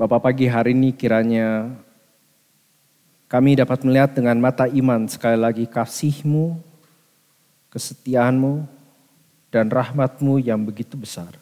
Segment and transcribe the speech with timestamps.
[0.00, 1.76] Bapak pagi hari ini kiranya
[3.28, 6.56] kami dapat melihat dengan mata iman sekali lagi kasihmu,
[7.68, 8.64] kesetiaanmu,
[9.52, 11.36] dan rahmatmu yang begitu besar.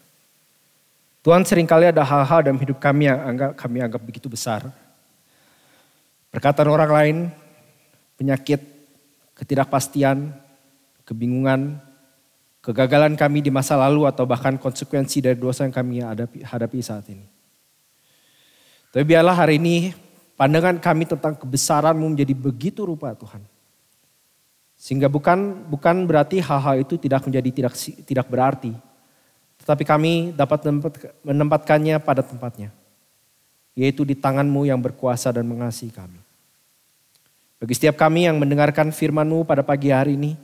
[1.23, 4.66] Tuhan sering kali ada hal-hal dalam hidup kami yang anggap, kami anggap begitu besar.
[6.34, 7.16] Perkataan orang lain,
[8.18, 8.59] penyakit,
[9.38, 10.34] ketidakpastian,
[11.06, 11.79] kebingungan,
[12.59, 17.06] kegagalan kami di masa lalu atau bahkan konsekuensi dari dosa yang kami hadapi, hadapi saat
[17.06, 17.38] ini.
[18.93, 19.93] Tapi biarlah hari ini
[20.39, 23.44] pandangan kami tentang kebesaranmu menjadi begitu rupa Tuhan.
[24.79, 27.75] Sehingga bukan bukan berarti hal-hal itu tidak menjadi tidak
[28.07, 28.72] tidak berarti.
[29.58, 30.64] Tetapi kami dapat
[31.27, 32.70] menempatkannya pada tempatnya.
[33.78, 36.19] Yaitu di tanganmu yang berkuasa dan mengasihi kami.
[37.58, 40.39] Bagi setiap kami yang mendengarkan firmanmu pada pagi hari ini,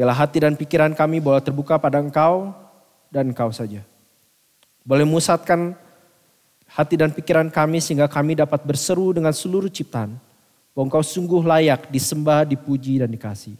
[0.00, 2.54] Biarlah hati dan pikiran kami boleh terbuka pada engkau
[3.10, 3.82] dan engkau saja.
[4.86, 5.74] Boleh musatkan
[6.70, 10.14] hati dan pikiran kami sehingga kami dapat berseru dengan seluruh ciptaan.
[10.70, 13.58] Bahwa engkau sungguh layak disembah, dipuji dan dikasih.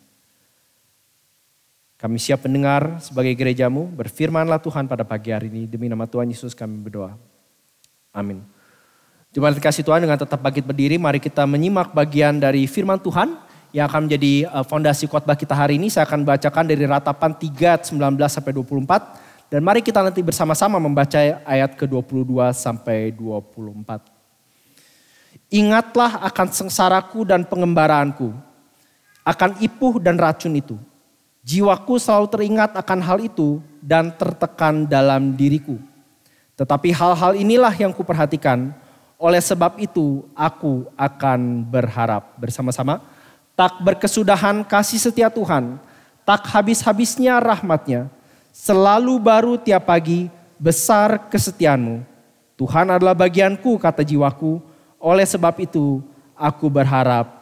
[2.01, 5.69] Kami siap mendengar sebagai gerejamu, berfirmanlah Tuhan pada pagi hari ini.
[5.69, 7.13] Demi nama Tuhan Yesus kami berdoa.
[8.15, 8.41] Amin.
[9.31, 13.37] Jemaat kasih Tuhan dengan tetap bangkit berdiri, mari kita menyimak bagian dari firman Tuhan
[13.71, 15.87] yang akan menjadi eh, fondasi khotbah kita hari ini.
[15.87, 17.95] Saya akan bacakan dari ratapan 3 19
[18.27, 23.99] sampai 24 dan mari kita nanti bersama-sama membaca ayat ke-22 sampai 24.
[25.51, 28.31] Ingatlah akan sengsaraku dan pengembaraanku,
[29.27, 30.79] akan ipuh dan racun itu.
[31.43, 35.83] Jiwaku selalu teringat akan hal itu dan tertekan dalam diriku.
[36.55, 38.71] Tetapi hal-hal inilah yang kuperhatikan.
[39.21, 43.03] Oleh sebab itu aku akan berharap bersama-sama
[43.61, 45.77] tak berkesudahan kasih setia Tuhan,
[46.25, 48.09] tak habis-habisnya rahmatnya,
[48.53, 50.29] selalu baru tiap pagi,
[50.61, 52.05] besar kesetiaanmu.
[52.61, 54.61] Tuhan adalah bagianku, kata jiwaku,
[55.01, 56.05] oleh sebab itu
[56.37, 57.41] aku berharap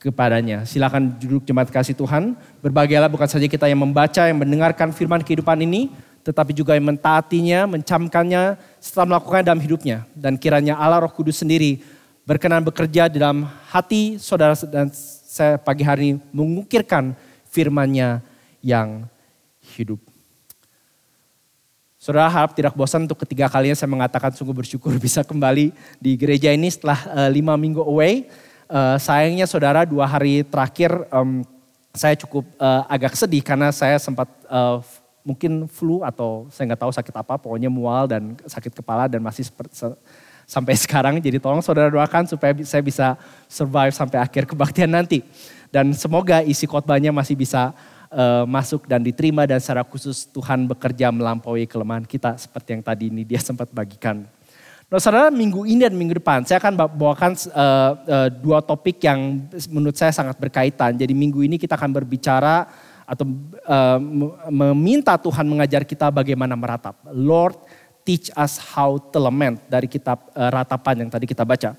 [0.00, 0.64] kepadanya.
[0.64, 2.32] Silakan duduk jemaat kasih Tuhan.
[2.64, 5.92] Berbahagialah bukan saja kita yang membaca, yang mendengarkan firman kehidupan ini,
[6.24, 10.08] tetapi juga yang mentaatinya, mencamkannya setelah melakukannya dalam hidupnya.
[10.16, 11.84] Dan kiranya Allah Roh Kudus sendiri
[12.26, 14.90] berkenan bekerja di dalam hati saudara dan
[15.36, 17.12] saya pagi hari mengukirkan
[17.52, 18.24] firman-Nya
[18.64, 19.04] yang
[19.76, 20.15] hidup.
[22.06, 26.54] Saudara harap tidak bosan untuk ketiga kalinya saya mengatakan sungguh bersyukur bisa kembali di gereja
[26.54, 28.30] ini setelah uh, lima minggu away.
[28.70, 31.42] Uh, sayangnya saudara dua hari terakhir um,
[31.90, 34.78] saya cukup uh, agak sedih karena saya sempat uh,
[35.26, 39.42] mungkin flu atau saya nggak tahu sakit apa, pokoknya mual dan sakit kepala dan masih
[39.42, 39.74] seperti,
[40.46, 41.18] sampai sekarang.
[41.18, 43.18] Jadi tolong saudara doakan supaya saya bisa
[43.50, 45.26] survive sampai akhir kebaktian nanti.
[45.74, 47.74] Dan semoga isi khotbahnya masih bisa
[48.16, 53.12] uh, masuk dan diterima dan secara khusus Tuhan bekerja melampaui kelemahan kita seperti yang tadi
[53.12, 54.24] ini dia sempat bagikan.
[54.86, 59.44] Nah saudara minggu ini dan minggu depan saya akan bawakan uh, uh, dua topik yang
[59.68, 60.96] menurut saya sangat berkaitan.
[60.96, 62.70] Jadi minggu ini kita akan berbicara
[63.06, 63.26] atau
[63.66, 63.98] uh,
[64.50, 66.98] meminta Tuhan mengajar kita bagaimana meratap.
[67.10, 67.58] Lord
[68.06, 71.74] teach us how to lament dari kitab uh, ratapan yang tadi kita baca.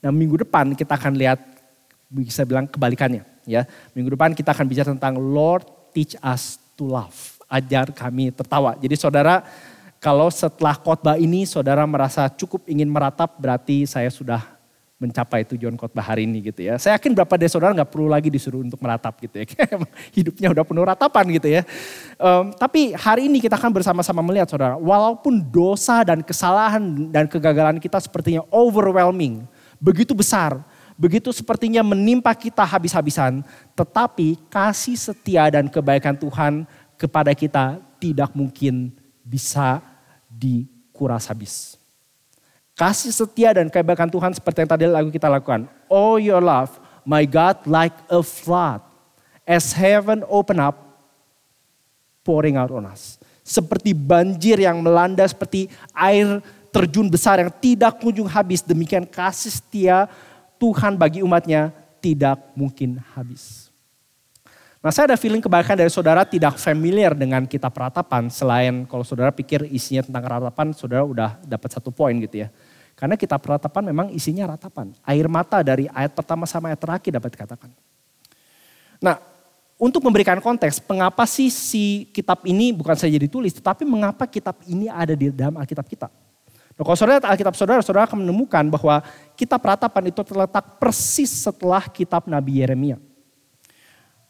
[0.00, 1.40] Nah minggu depan kita akan lihat
[2.08, 3.64] bisa bilang kebalikannya ya.
[3.96, 5.64] Minggu depan kita akan bicara tentang Lord
[5.96, 7.40] teach us to love.
[7.48, 8.76] Ajar kami tertawa.
[8.76, 9.40] Jadi saudara
[9.98, 14.58] kalau setelah khotbah ini saudara merasa cukup ingin meratap berarti saya sudah
[14.98, 16.74] mencapai tujuan khotbah hari ini gitu ya.
[16.74, 19.46] Saya yakin berapa dari saudara nggak perlu lagi disuruh untuk meratap gitu ya.
[20.18, 21.62] Hidupnya udah penuh ratapan gitu ya.
[22.18, 26.82] Um, tapi hari ini kita akan bersama-sama melihat saudara, walaupun dosa dan kesalahan
[27.14, 29.46] dan kegagalan kita sepertinya overwhelming,
[29.78, 30.58] begitu besar,
[30.98, 33.46] begitu sepertinya menimpa kita habis-habisan,
[33.78, 36.66] tetapi kasih setia dan kebaikan Tuhan
[36.98, 38.90] kepada kita tidak mungkin
[39.22, 39.78] bisa
[40.26, 41.78] dikuras habis.
[42.74, 45.70] Kasih setia dan kebaikan Tuhan seperti yang tadi lagu kita lakukan.
[45.86, 46.74] Oh your love,
[47.06, 48.82] my God like a flood.
[49.48, 50.76] As heaven open up,
[52.20, 53.16] pouring out on us.
[53.40, 58.60] Seperti banjir yang melanda, seperti air terjun besar yang tidak kunjung habis.
[58.60, 60.04] Demikian kasih setia
[60.58, 61.70] Tuhan bagi umatnya
[62.02, 63.70] tidak mungkin habis.
[64.78, 68.30] Nah saya ada feeling kebaikan dari saudara tidak familiar dengan kitab ratapan.
[68.30, 72.48] Selain kalau saudara pikir isinya tentang ratapan, saudara udah dapat satu poin gitu ya.
[72.98, 74.94] Karena kitab ratapan memang isinya ratapan.
[75.06, 77.70] Air mata dari ayat pertama sama ayat terakhir dapat dikatakan.
[78.98, 79.22] Nah,
[79.78, 84.90] untuk memberikan konteks, mengapa sih si kitab ini bukan saja ditulis, tetapi mengapa kitab ini
[84.90, 86.10] ada di dalam Alkitab kita.
[86.78, 89.02] Nah, kalau saudara Alkitab saudara, saudara akan menemukan bahwa
[89.34, 93.02] kitab ratapan itu terletak persis setelah kitab Nabi Yeremia.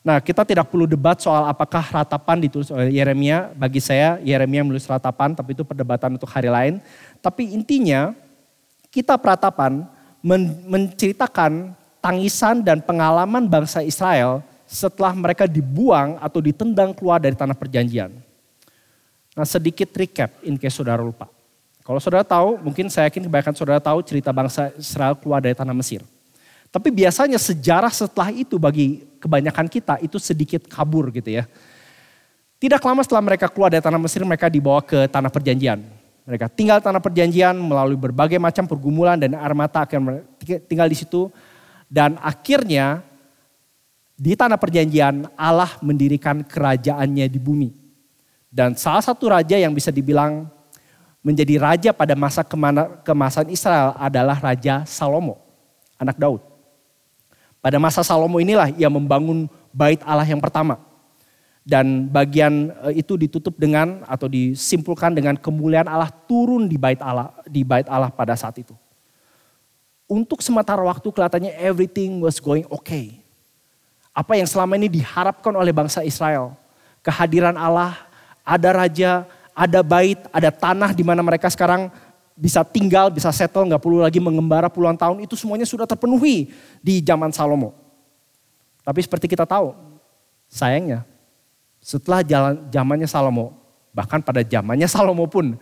[0.00, 3.53] Nah, kita tidak perlu debat soal apakah ratapan ditulis oleh Yeremia.
[3.53, 6.81] Bagi saya, Yeremia menulis ratapan, tapi itu perdebatan untuk hari lain.
[7.21, 8.17] Tapi intinya,
[8.89, 9.85] kita peratapan
[10.25, 17.56] men menceritakan tangisan dan pengalaman bangsa Israel setelah mereka dibuang atau ditendang keluar dari tanah
[17.56, 18.12] perjanjian.
[19.37, 21.38] Nah sedikit recap in case saudara lupa.
[21.88, 25.73] Kalau saudara tahu, mungkin saya yakin kebanyakan saudara tahu cerita bangsa Israel keluar dari tanah
[25.73, 26.05] Mesir.
[26.69, 31.49] Tapi biasanya sejarah setelah itu bagi kebanyakan kita itu sedikit kabur gitu ya.
[32.61, 35.81] Tidak lama setelah mereka keluar dari tanah Mesir, mereka dibawa ke tanah perjanjian.
[36.29, 40.20] Mereka tinggal tanah perjanjian melalui berbagai macam pergumulan dan armata akan
[40.69, 41.32] tinggal di situ.
[41.88, 43.00] Dan akhirnya
[44.12, 47.73] di tanah perjanjian Allah mendirikan kerajaannya di bumi.
[48.52, 50.52] Dan salah satu raja yang bisa dibilang
[51.28, 52.40] menjadi raja pada masa
[53.04, 55.36] kemasan Israel adalah Raja Salomo,
[56.00, 56.40] anak Daud.
[57.60, 60.80] Pada masa Salomo inilah ia membangun bait Allah yang pertama
[61.69, 67.28] dan bagian eh, itu ditutup dengan atau disimpulkan dengan kemuliaan Allah turun di bait Allah
[67.44, 68.72] di bait Allah pada saat itu.
[70.08, 73.20] Untuk sementara waktu kelihatannya everything was going okay.
[74.16, 76.56] Apa yang selama ini diharapkan oleh bangsa Israel,
[77.04, 78.08] kehadiran Allah,
[78.40, 79.28] ada raja,
[79.58, 81.90] ada bait, ada tanah di mana mereka sekarang
[82.38, 87.02] bisa tinggal, bisa settle, nggak perlu lagi mengembara puluhan tahun, itu semuanya sudah terpenuhi di
[87.02, 87.75] zaman Salomo.
[88.87, 89.75] Tapi seperti kita tahu,
[90.46, 91.02] sayangnya
[91.82, 93.58] setelah jalan, zamannya Salomo,
[93.90, 95.58] bahkan pada zamannya Salomo pun,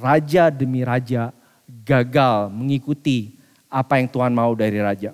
[0.00, 1.28] raja demi raja
[1.68, 3.36] gagal mengikuti
[3.68, 5.12] apa yang Tuhan mau dari raja.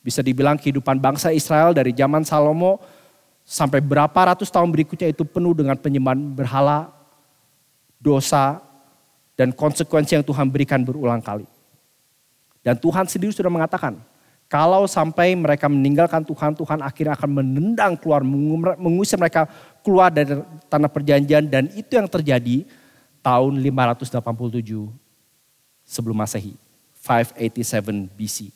[0.00, 2.80] Bisa dibilang kehidupan bangsa Israel dari zaman Salomo
[3.44, 6.97] sampai berapa ratus tahun berikutnya itu penuh dengan penyembahan berhala,
[7.98, 8.62] dosa,
[9.38, 11.46] dan konsekuensi yang Tuhan berikan berulang kali.
[12.62, 13.98] Dan Tuhan sendiri sudah mengatakan,
[14.48, 18.24] kalau sampai mereka meninggalkan Tuhan, Tuhan akhirnya akan menendang keluar,
[18.80, 19.44] mengusir mereka
[19.84, 20.40] keluar dari
[20.72, 21.44] tanah perjanjian.
[21.46, 22.64] Dan itu yang terjadi
[23.20, 24.88] tahun 587
[25.84, 26.56] sebelum masehi.
[27.04, 28.48] 587 BC.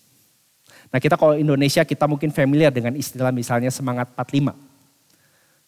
[0.92, 4.52] Nah kita kalau Indonesia kita mungkin familiar dengan istilah misalnya semangat 45.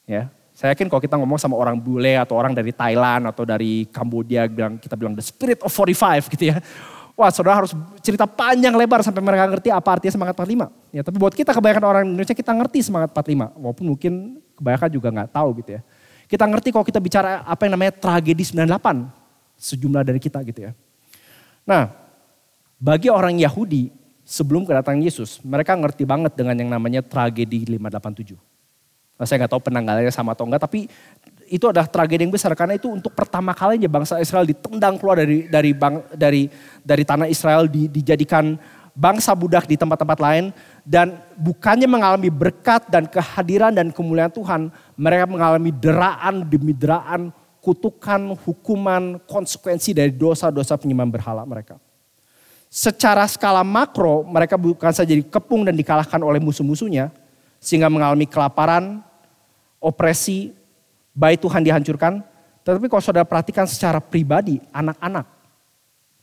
[0.05, 3.91] Ya, saya yakin kalau kita ngomong sama orang bule atau orang dari Thailand atau dari
[3.91, 6.63] Kamboja bilang kita bilang the spirit of 45 gitu ya.
[7.19, 10.95] Wah saudara harus cerita panjang lebar sampai mereka ngerti apa artinya semangat 45.
[10.95, 13.51] Ya, tapi buat kita kebanyakan orang Indonesia kita ngerti semangat 45.
[13.59, 14.13] Walaupun mungkin
[14.55, 15.81] kebanyakan juga nggak tahu gitu ya.
[16.31, 19.11] Kita ngerti kalau kita bicara apa yang namanya tragedi 98.
[19.59, 20.73] Sejumlah dari kita gitu ya.
[21.67, 21.91] Nah
[22.79, 23.91] bagi orang Yahudi
[24.23, 28.54] sebelum kedatangan Yesus mereka ngerti banget dengan yang namanya tragedi 587.
[29.15, 30.91] Nah, saya nggak tahu penanggalannya sama atau enggak tapi
[31.47, 35.47] itu adalah tragedi yang besar karena itu untuk pertama kalinya bangsa Israel ditendang keluar dari
[35.47, 36.51] dari bang, dari
[36.83, 38.59] dari tanah Israel di, dijadikan
[38.95, 40.45] bangsa budak di tempat-tempat lain
[40.87, 48.39] dan bukannya mengalami berkat dan kehadiran dan kemuliaan Tuhan, mereka mengalami deraan demi deraan, kutukan,
[48.47, 51.79] hukuman, konsekuensi dari dosa-dosa penyembahan berhala mereka.
[52.71, 57.15] Secara skala makro, mereka bukan saja dikepung dan dikalahkan oleh musuh-musuhnya,
[57.65, 59.01] sehingga mengalami kelaparan,
[59.81, 60.53] opresi,
[61.17, 62.21] baik Tuhan dihancurkan,
[62.61, 65.25] tetapi kalau saudara perhatikan secara pribadi, anak-anak,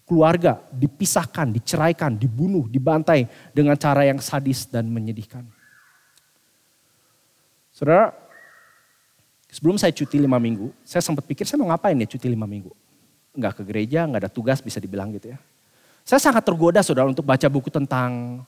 [0.05, 3.25] keluarga dipisahkan, diceraikan, dibunuh, dibantai
[3.57, 5.49] dengan cara yang sadis dan menyedihkan.
[7.73, 8.13] Saudara,
[9.49, 12.69] sebelum saya cuti lima minggu, saya sempat pikir saya mau ngapain ya cuti lima minggu.
[13.33, 15.41] Enggak ke gereja, enggak ada tugas bisa dibilang gitu ya.
[16.05, 18.43] Saya sangat tergoda saudara untuk baca buku tentang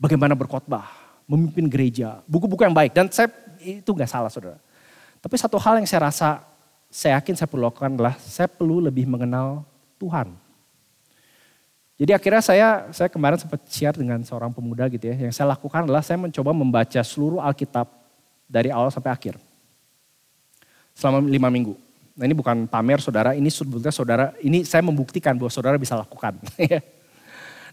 [0.00, 2.94] bagaimana berkhotbah, memimpin gereja, buku-buku yang baik.
[2.94, 3.28] Dan saya
[3.60, 4.58] itu enggak salah saudara.
[5.18, 6.46] Tapi satu hal yang saya rasa,
[6.86, 9.66] saya yakin saya perlu lakukan adalah saya perlu lebih mengenal
[9.98, 10.32] Tuhan.
[11.96, 15.16] Jadi akhirnya saya saya kemarin sempat share dengan seorang pemuda gitu ya.
[15.16, 17.88] Yang saya lakukan adalah saya mencoba membaca seluruh Alkitab
[18.46, 19.34] dari awal sampai akhir.
[20.92, 21.74] Selama lima minggu.
[22.16, 26.40] Nah ini bukan pamer saudara, ini sebetulnya saudara, ini saya membuktikan bahwa saudara bisa lakukan.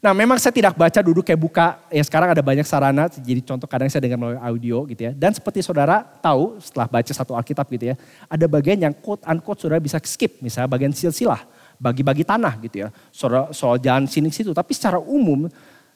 [0.03, 3.63] Nah memang saya tidak baca duduk kayak buka, ya sekarang ada banyak sarana, jadi contoh
[3.71, 5.15] kadang saya dengar melalui audio gitu ya.
[5.15, 7.95] Dan seperti saudara tahu setelah baca satu Alkitab gitu ya,
[8.27, 11.47] ada bagian yang quote unquote saudara bisa skip, misalnya bagian silsilah,
[11.79, 12.91] bagi-bagi tanah gitu ya.
[13.15, 15.47] Soal, soal jalan sini situ, tapi secara umum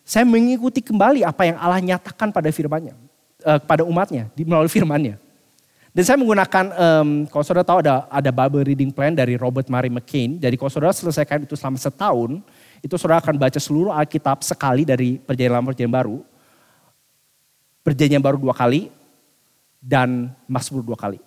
[0.07, 2.95] saya mengikuti kembali apa yang Allah nyatakan pada firmannya,
[3.43, 5.19] eh, pada umatnya, di, melalui firmannya.
[5.91, 9.89] Dan saya menggunakan, um, kalau saudara tahu ada, ada Bible Reading Plan dari Robert Murray
[9.89, 10.37] McCain.
[10.37, 12.37] Jadi kalau saudara selesaikan itu selama setahun,
[12.81, 16.17] itu saudara akan baca seluruh Alkitab sekali dari perjanjian lama perjanjian baru.
[17.81, 18.91] Perjanjian baru dua kali
[19.79, 21.17] dan Mazmur dua kali.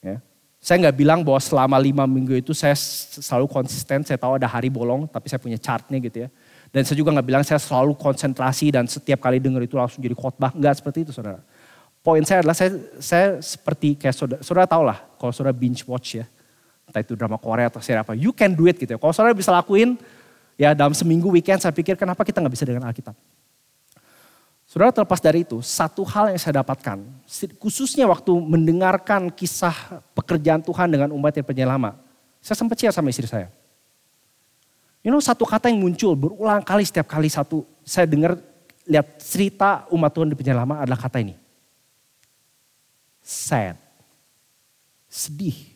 [0.00, 0.18] Ya.
[0.58, 4.72] Saya nggak bilang bahwa selama lima minggu itu saya selalu konsisten, saya tahu ada hari
[4.72, 6.28] bolong, tapi saya punya chartnya gitu ya.
[6.72, 10.16] Dan saya juga nggak bilang saya selalu konsentrasi dan setiap kali dengar itu langsung jadi
[10.16, 10.50] khotbah.
[10.56, 11.38] Enggak seperti itu saudara.
[12.04, 16.20] Poin saya adalah saya, saya seperti kayak saudara, saudara tahu lah kalau saudara binge watch
[16.20, 16.28] ya
[16.88, 18.98] entah itu drama Korea atau seri apa, you can do it gitu ya.
[19.00, 19.96] Kalau saudara bisa lakuin,
[20.54, 23.14] Ya dalam seminggu weekend saya pikir kenapa kita nggak bisa dengan Alkitab.
[24.64, 26.98] Saudara terlepas dari itu, satu hal yang saya dapatkan,
[27.62, 31.94] khususnya waktu mendengarkan kisah pekerjaan Tuhan dengan umat yang penyelama.
[32.42, 33.50] Saya sempat share sama istri saya.
[35.04, 38.40] You know satu kata yang muncul berulang kali setiap kali satu saya dengar
[38.88, 41.36] lihat cerita umat Tuhan di penyelama adalah kata ini.
[43.20, 43.76] Sad.
[45.12, 45.73] Sedih.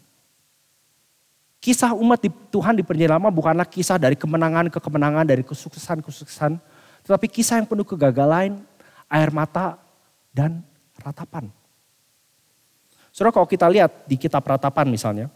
[1.58, 6.54] Kisah umat di, Tuhan di penyelama bukanlah kisah dari kemenangan ke kemenangan, dari kesuksesan-kesuksesan.
[7.02, 8.62] Tetapi kisah yang penuh kegagalan,
[9.10, 9.74] air mata,
[10.30, 10.62] dan
[11.02, 11.50] ratapan.
[13.10, 15.26] Saudara kalau kita lihat di kitab ratapan misalnya,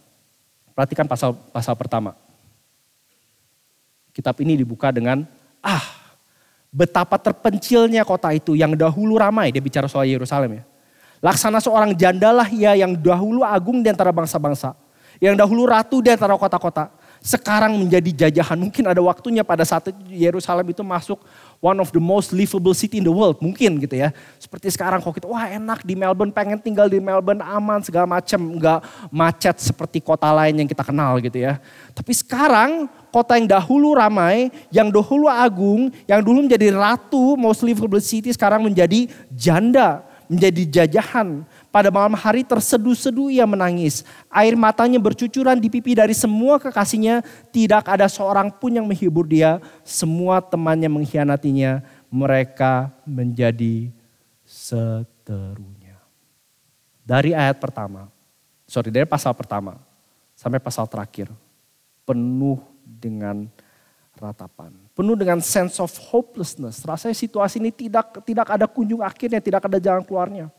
[0.79, 2.15] perhatikan pasal pasal pertama.
[4.15, 5.27] Kitab ini dibuka dengan,
[5.59, 5.83] ah
[6.71, 9.51] betapa terpencilnya kota itu yang dahulu ramai.
[9.51, 10.65] Dia bicara soal Yerusalem ya.
[11.19, 14.75] Laksana seorang jandalah ia yang dahulu agung di antara bangsa-bangsa
[15.23, 16.91] yang dahulu ratu di antara kota-kota,
[17.23, 18.59] sekarang menjadi jajahan.
[18.59, 21.23] Mungkin ada waktunya pada saat Yerusalem itu masuk
[21.63, 23.39] one of the most livable city in the world.
[23.39, 24.11] Mungkin gitu ya.
[24.43, 28.59] Seperti sekarang kok kita, wah enak di Melbourne, pengen tinggal di Melbourne aman segala macam.
[28.59, 28.83] Enggak
[29.15, 31.63] macet seperti kota lain yang kita kenal gitu ya.
[31.95, 38.03] Tapi sekarang kota yang dahulu ramai, yang dahulu agung, yang dulu menjadi ratu, most livable
[38.03, 41.47] city sekarang menjadi janda, menjadi jajahan.
[41.73, 44.05] Pada malam hari terseduh-seduh ia menangis.
[44.29, 47.25] Air matanya bercucuran di pipi dari semua kekasihnya.
[47.49, 49.57] Tidak ada seorang pun yang menghibur dia.
[49.81, 51.81] Semua temannya mengkhianatinya.
[52.13, 53.89] Mereka menjadi
[54.45, 55.97] seterunya.
[57.09, 58.13] Dari ayat pertama,
[58.69, 59.81] sorry dari pasal pertama
[60.37, 61.33] sampai pasal terakhir.
[62.05, 63.49] Penuh dengan
[64.21, 64.77] ratapan.
[64.93, 66.85] Penuh dengan sense of hopelessness.
[66.85, 70.53] Rasanya situasi ini tidak tidak ada kunjung akhirnya, tidak ada jalan keluarnya.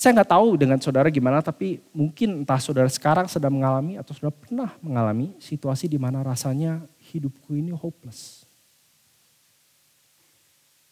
[0.00, 4.32] Saya nggak tahu dengan saudara gimana, tapi mungkin entah saudara sekarang sedang mengalami atau sudah
[4.32, 6.80] pernah mengalami situasi di mana rasanya
[7.12, 8.48] hidupku ini hopeless.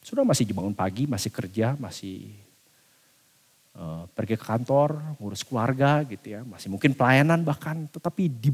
[0.04, 2.36] Sudah masih bangun pagi, masih kerja, masih
[3.80, 8.52] uh, pergi ke kantor, ngurus keluarga gitu ya, masih mungkin pelayanan bahkan, tetapi di,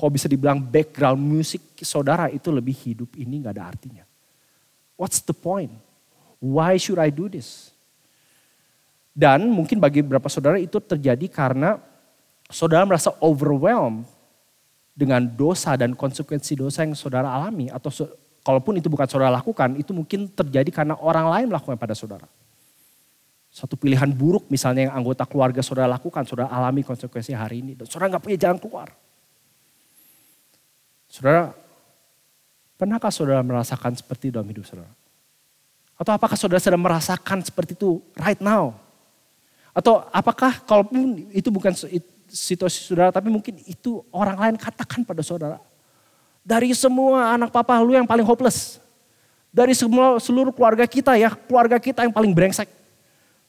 [0.00, 4.08] kalau bisa dibilang background musik saudara itu lebih hidup ini nggak ada artinya.
[4.96, 5.76] What's the point?
[6.40, 7.73] Why should I do this?
[9.14, 11.78] Dan mungkin bagi beberapa saudara itu terjadi karena
[12.50, 14.02] saudara merasa overwhelmed
[14.90, 17.70] dengan dosa dan konsekuensi dosa yang saudara alami.
[17.70, 17.94] Atau
[18.42, 22.26] kalaupun itu bukan saudara lakukan, itu mungkin terjadi karena orang lain melakukan pada saudara.
[23.54, 27.78] Satu pilihan buruk misalnya yang anggota keluarga saudara lakukan, saudara alami konsekuensi hari ini.
[27.78, 28.90] Dan saudara nggak punya jalan keluar.
[31.06, 31.54] Saudara,
[32.74, 34.90] pernahkah saudara merasakan seperti dalam hidup saudara?
[35.94, 38.74] Atau apakah saudara sedang merasakan seperti itu right now?
[39.74, 41.74] Atau apakah kalaupun itu bukan
[42.30, 45.58] situasi saudara, tapi mungkin itu orang lain katakan pada saudara.
[46.46, 48.78] Dari semua anak papa lu yang paling hopeless.
[49.50, 52.70] Dari semua seluruh keluarga kita ya, keluarga kita yang paling brengsek.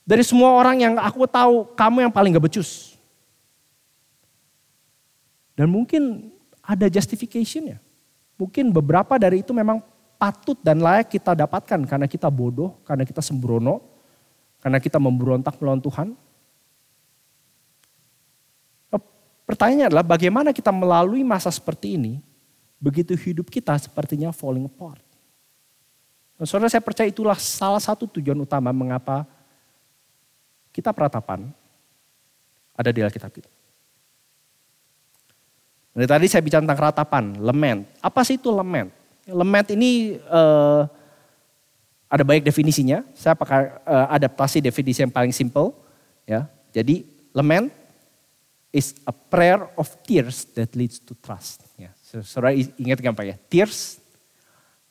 [0.05, 2.93] Dari semua orang yang aku tahu, kamu yang paling gak becus.
[5.57, 6.29] Dan mungkin
[6.61, 7.77] ada justification ya.
[8.37, 9.81] Mungkin beberapa dari itu memang
[10.17, 13.94] patut dan layak kita dapatkan karena kita bodoh, karena kita sembrono,
[14.65, 16.17] karena kita memberontak melawan Tuhan?
[18.89, 19.01] Oh,
[19.45, 22.17] pertanyaannya adalah bagaimana kita melalui masa seperti ini,
[22.81, 25.05] begitu hidup kita sepertinya falling apart.
[26.41, 29.29] Dan saudara saya percaya itulah salah satu tujuan utama mengapa
[30.73, 31.53] kita peratapan
[32.73, 33.49] ada di Alkitab kita.
[35.93, 37.85] Dari tadi saya bicara tentang ratapan, lament.
[38.01, 38.89] Apa sih itu lament?
[39.29, 40.89] Lament ini uh,
[42.09, 43.01] ada banyak definisinya.
[43.17, 45.73] Saya pakai uh, adaptasi definisi yang paling simple.
[46.25, 47.69] Ya, jadi lament
[48.73, 51.63] is a prayer of tears that leads to trust.
[51.79, 51.93] Ya,
[52.23, 54.01] saudara ingat gampang ya, tears,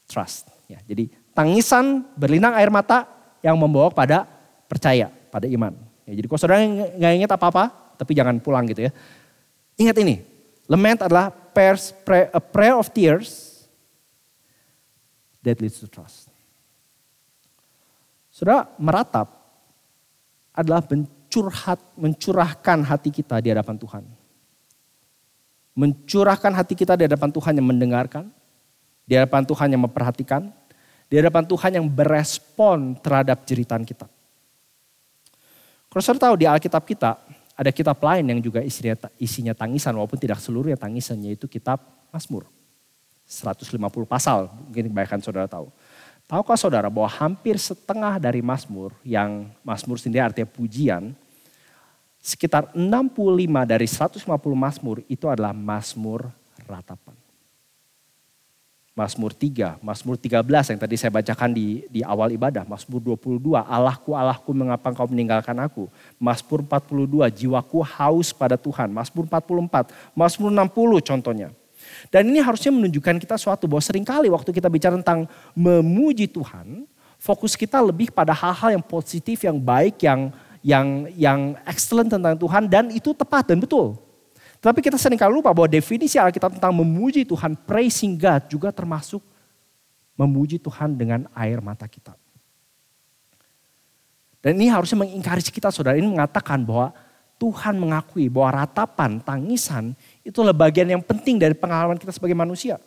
[0.08, 0.48] trust.
[0.70, 3.04] Ya, jadi tangisan berlinang air mata
[3.44, 4.24] yang membawa pada
[4.70, 5.76] percaya, pada iman.
[6.08, 8.92] Ya, jadi kalau saudara nggak ingat apa-apa, tapi jangan pulang gitu ya.
[9.76, 10.22] Ingat ini,
[10.70, 13.62] lament adalah a prayer of tears
[15.44, 16.33] that leads to trust.
[18.34, 19.30] Saudara, meratap
[20.50, 24.02] adalah mencurhat, mencurahkan hati kita di hadapan Tuhan.
[25.78, 28.34] Mencurahkan hati kita di hadapan Tuhan yang mendengarkan,
[29.06, 30.50] di hadapan Tuhan yang memperhatikan,
[31.06, 34.10] di hadapan Tuhan yang berespon terhadap jeritan kita.
[35.86, 37.14] Kalau saudara tahu di Alkitab kita,
[37.54, 41.78] ada kitab lain yang juga isinya, isinya tangisan, walaupun tidak seluruhnya tangisan, yaitu kitab
[42.10, 42.50] Mazmur.
[43.30, 43.78] 150
[44.10, 45.70] pasal, mungkin kebanyakan saudara tahu.
[46.24, 51.12] Tahukah saudara bahwa hampir setengah dari Mazmur yang Mazmur sendiri artinya pujian,
[52.16, 54.24] sekitar 65 dari 150
[54.56, 56.32] Mazmur itu adalah Mazmur
[56.64, 57.12] ratapan.
[58.94, 62.62] Mazmur 3, Mazmur 13 yang tadi saya bacakan di, di awal ibadah.
[62.62, 65.90] Mazmur 22, Allahku, Allahku mengapa engkau meninggalkan aku.
[66.14, 68.94] Mazmur 42, jiwaku haus pada Tuhan.
[68.94, 71.50] Mazmur 44, Mazmur 60 contohnya.
[72.14, 76.86] Dan ini harusnya menunjukkan kita suatu bahwa sering kali waktu kita bicara tentang memuji Tuhan,
[77.18, 80.30] fokus kita lebih pada hal-hal yang positif, yang baik, yang
[80.62, 83.98] yang yang excellent tentang Tuhan dan itu tepat dan betul.
[84.62, 89.20] Tapi kita sering kali lupa bahwa definisi Alkitab tentang memuji Tuhan, praising God juga termasuk
[90.14, 92.14] memuji Tuhan dengan air mata kita.
[94.38, 96.94] Dan ini harusnya mengingkari kita saudara, ini mengatakan bahwa
[97.44, 99.92] Tuhan mengakui bahwa ratapan, tangisan
[100.24, 102.80] itu adalah bagian yang penting dari pengalaman kita sebagai manusia.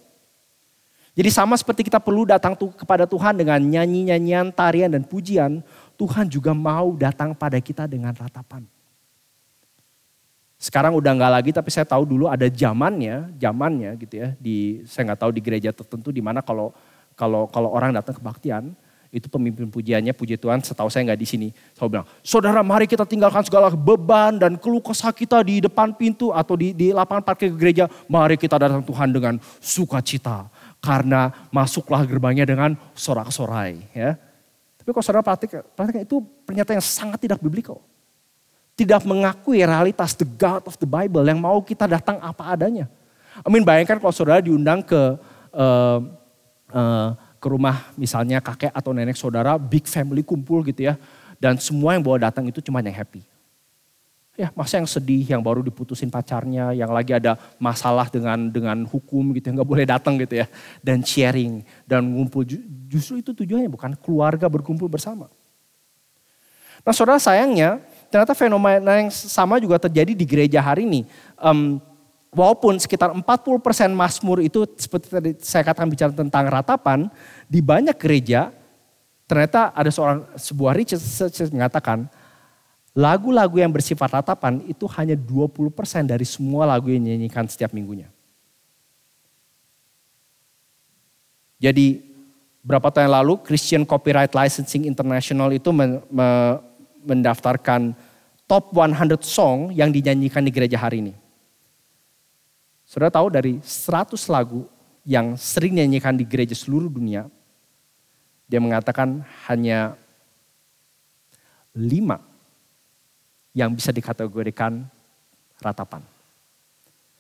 [1.14, 5.62] Jadi sama seperti kita perlu datang kepada Tuhan dengan nyanyi-nyanyian, tarian, dan pujian,
[5.94, 8.66] Tuhan juga mau datang pada kita dengan ratapan.
[10.58, 14.34] Sekarang udah nggak lagi, tapi saya tahu dulu ada zamannya, zamannya gitu ya.
[14.42, 16.74] Di saya nggak tahu di gereja tertentu di mana kalau
[17.14, 18.74] kalau kalau orang datang kebaktian,
[19.18, 21.48] itu pemimpin pujiannya puji Tuhan setahu saya nggak di sini.
[21.74, 26.30] Saya bilang, saudara mari kita tinggalkan segala beban dan keluh kesah kita di depan pintu
[26.30, 27.90] atau di, di lapangan parkir gereja.
[28.06, 30.48] Mari kita datang Tuhan dengan sukacita.
[30.78, 33.82] Karena masuklah gerbangnya dengan sorak-sorai.
[33.98, 34.14] Ya.
[34.78, 37.82] Tapi kalau saudara perhatikan, itu pernyataan yang sangat tidak biblikal
[38.78, 42.86] tidak mengakui realitas the God of the Bible yang mau kita datang apa adanya.
[43.42, 45.18] Amin bayangkan kalau saudara diundang ke
[45.58, 46.00] uh,
[46.70, 51.00] uh, ke rumah misalnya kakek atau nenek saudara, big family kumpul gitu ya.
[51.38, 53.22] Dan semua yang bawa datang itu cuma yang happy.
[54.38, 59.34] Ya, masa yang sedih, yang baru diputusin pacarnya, yang lagi ada masalah dengan dengan hukum
[59.34, 60.46] gitu, nggak boleh datang gitu ya.
[60.78, 62.46] Dan sharing, dan ngumpul.
[62.86, 65.26] Justru itu tujuannya, bukan keluarga berkumpul bersama.
[66.86, 67.82] Nah saudara sayangnya,
[68.14, 71.02] ternyata fenomena yang sama juga terjadi di gereja hari ini.
[71.42, 71.82] Um,
[72.32, 73.24] walaupun sekitar 40%
[73.92, 77.08] Mazmur itu seperti tadi saya katakan bicara tentang ratapan,
[77.48, 78.52] di banyak gereja
[79.28, 82.08] ternyata ada seorang sebuah research mengatakan
[82.96, 88.10] lagu-lagu yang bersifat ratapan itu hanya 20% dari semua lagu yang dinyanyikan setiap minggunya.
[91.58, 92.06] Jadi
[92.62, 96.28] berapa tahun lalu Christian Copyright Licensing International itu me, me,
[97.04, 97.98] mendaftarkan
[98.48, 101.27] top 100 song yang dinyanyikan di gereja hari ini.
[102.88, 104.64] Sudah tahu dari 100 lagu
[105.04, 107.28] yang sering dinyanyikan di gereja seluruh dunia,
[108.48, 110.00] dia mengatakan hanya
[111.76, 112.24] lima
[113.52, 114.88] yang bisa dikategorikan
[115.60, 116.00] ratapan.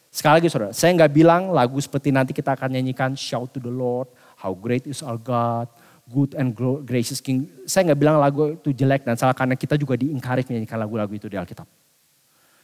[0.07, 3.69] Sekali lagi saudara, saya nggak bilang lagu seperti nanti kita akan nyanyikan Shout to the
[3.69, 4.07] Lord,
[4.39, 5.67] How Great is Our God,
[6.07, 6.55] good and
[6.87, 7.45] gracious king.
[7.67, 11.27] Saya nggak bilang lagu itu jelek dan salah karena kita juga diingkari menyanyikan lagu-lagu itu
[11.27, 11.67] di Alkitab.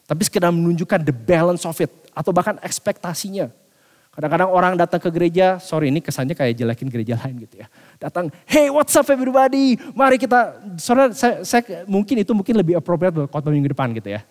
[0.04, 3.48] Tapi sekedar menunjukkan the balance of it atau bahkan ekspektasinya.
[4.14, 7.68] Kadang-kadang orang datang ke gereja, sorry ini kesannya kayak jelekin gereja lain gitu ya.
[7.98, 13.10] Datang, hey what's up everybody, mari kita, saudara saya, saya mungkin itu mungkin lebih appropriate
[13.10, 14.22] buat khotbah minggu depan gitu ya.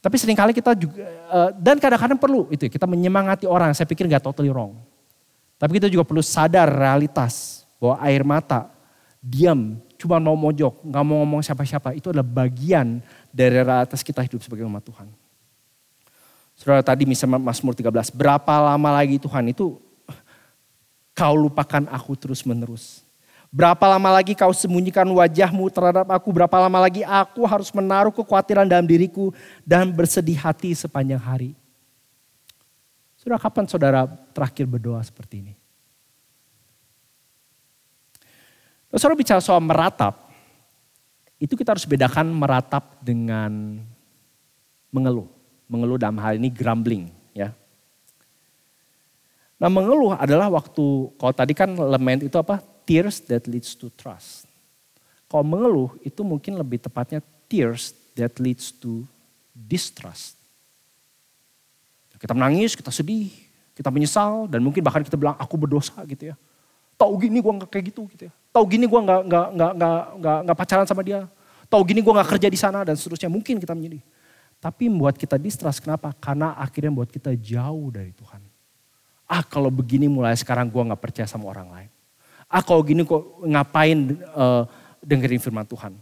[0.00, 4.08] Tapi sering kali kita juga, uh, dan kadang-kadang perlu itu kita menyemangati orang, saya pikir
[4.08, 4.80] nggak totally wrong.
[5.60, 8.72] Tapi kita juga perlu sadar realitas bahwa air mata,
[9.20, 12.98] diam, cuma mau mojok, nggak mau ngomong siapa-siapa, itu adalah bagian
[13.30, 15.06] dari realitas kita hidup sebagai umat Tuhan.
[16.58, 19.78] Saudara tadi misalnya Mazmur 13, berapa lama lagi Tuhan itu
[21.14, 23.06] kau lupakan aku terus menerus.
[23.52, 28.66] Berapa lama lagi kau sembunyikan wajahmu terhadap aku, berapa lama lagi aku harus menaruh kekhawatiran
[28.66, 29.30] dalam diriku
[29.62, 31.52] dan bersedih hati sepanjang hari.
[33.20, 34.00] Saudara kapan saudara
[34.34, 35.61] terakhir berdoa seperti ini?
[38.92, 40.28] Kalau bicara soal meratap,
[41.40, 43.80] itu kita harus bedakan meratap dengan
[44.92, 45.26] mengeluh.
[45.66, 47.08] Mengeluh dalam hal ini grumbling.
[47.32, 47.56] ya.
[49.56, 52.60] Nah mengeluh adalah waktu, kalau tadi kan lament itu apa?
[52.84, 54.44] Tears that leads to trust.
[55.24, 59.08] Kalau mengeluh itu mungkin lebih tepatnya tears that leads to
[59.56, 60.36] distrust.
[62.20, 63.32] Kita menangis, kita sedih,
[63.74, 66.36] kita menyesal, dan mungkin bahkan kita bilang aku berdosa gitu ya.
[66.94, 68.34] Tahu gini gue gak kayak gitu gitu ya.
[68.52, 69.72] Tahu gini gue nggak nggak nggak
[70.20, 71.24] nggak nggak pacaran sama dia.
[71.72, 73.32] Tahu gini gue nggak kerja di sana dan seterusnya.
[73.32, 74.04] Mungkin kita menyedih.
[74.60, 75.80] Tapi membuat kita distrust.
[75.80, 76.12] Kenapa?
[76.20, 78.44] Karena akhirnya membuat kita jauh dari Tuhan.
[79.24, 81.90] Ah kalau begini mulai sekarang gue nggak percaya sama orang lain.
[82.44, 84.68] Ah kalau gini kok ngapain uh,
[85.00, 85.96] dengerin firman Tuhan.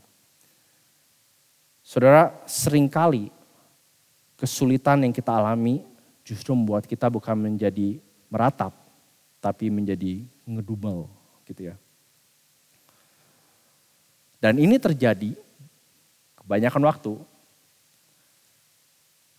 [1.86, 3.30] Saudara, sering kali
[4.34, 5.82] kesulitan yang kita alami
[6.22, 7.98] justru membuat kita bukan menjadi
[8.30, 8.70] meratap,
[9.42, 11.10] tapi menjadi ngedumel
[11.46, 11.76] gitu ya.
[14.40, 15.36] Dan ini terjadi
[16.40, 17.12] kebanyakan waktu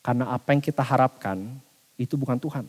[0.06, 1.58] karena apa yang kita harapkan
[1.98, 2.66] itu bukan Tuhan.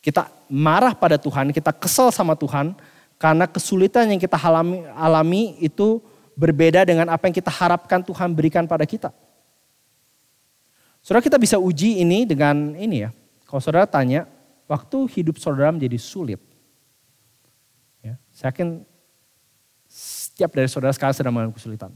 [0.00, 2.72] Kita marah pada Tuhan, kita kesel sama Tuhan
[3.20, 6.00] karena kesulitan yang kita alami, alami itu
[6.36, 9.12] berbeda dengan apa yang kita harapkan Tuhan berikan pada kita.
[11.00, 13.10] Saudara kita bisa uji ini dengan ini ya.
[13.48, 14.26] Kalau saudara tanya,
[14.66, 16.40] waktu hidup saudara menjadi sulit.
[18.02, 18.82] Ya, saya yakin
[20.36, 21.88] setiap dari saudara sekarang sedang mengalami kesulitan.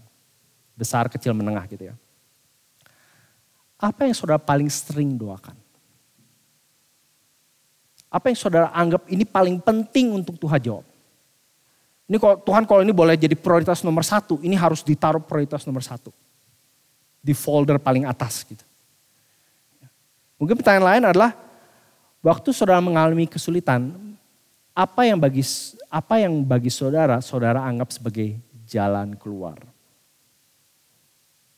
[0.73, 1.95] Besar, kecil, menengah gitu ya.
[3.77, 5.53] Apa yang saudara paling sering doakan?
[8.09, 10.89] Apa yang saudara anggap ini paling penting untuk Tuhan jawab?
[12.09, 15.85] Ini kalau Tuhan kalau ini boleh jadi prioritas nomor satu, ini harus ditaruh prioritas nomor
[15.85, 16.09] satu.
[17.21, 18.65] Di folder paling atas gitu.
[20.41, 21.37] Mungkin pertanyaan lain adalah,
[22.25, 24.10] waktu saudara mengalami kesulitan,
[24.81, 25.45] apa yang bagi
[25.93, 29.61] apa yang bagi saudara, saudara anggap sebagai jalan keluar?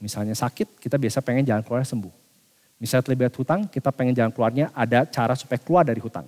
[0.03, 2.11] Misalnya sakit, kita biasa pengen jalan keluar sembuh.
[2.83, 6.27] Misalnya terlibat hutang, kita pengen jalan keluarnya ada cara supaya keluar dari hutang.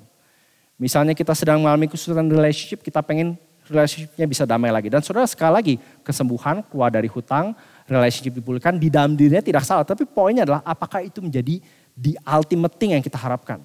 [0.79, 3.35] Misalnya kita sedang mengalami kesulitan relationship, kita pengen
[3.67, 4.87] relationshipnya bisa damai lagi.
[4.87, 5.75] Dan saudara sekali lagi,
[6.07, 7.59] kesembuhan, keluar dari hutang,
[7.91, 9.83] relationship dipulihkan, di dalam dirinya tidak salah.
[9.83, 11.59] Tapi poinnya adalah apakah itu menjadi
[11.99, 13.59] the ultimate thing yang kita harapkan.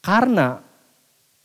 [0.00, 0.64] Karena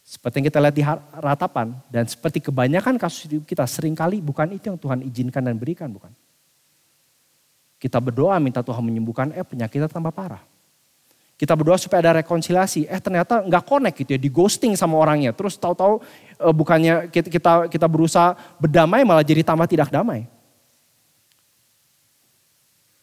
[0.10, 0.82] seperti yang kita lihat di
[1.22, 5.54] ratapan dan seperti kebanyakan kasus hidup kita sering kali bukan itu yang Tuhan izinkan dan
[5.54, 6.10] berikan bukan.
[7.78, 10.41] Kita berdoa minta Tuhan menyembuhkan, eh penyakitnya tambah parah.
[11.38, 12.89] Kita berdoa supaya ada rekonsiliasi.
[12.89, 15.30] Eh ternyata nggak connect gitu ya, di ghosting sama orangnya.
[15.30, 16.02] Terus tahu-tahu
[16.41, 20.26] e, bukannya kita, kita kita berusaha berdamai malah jadi tambah tidak damai.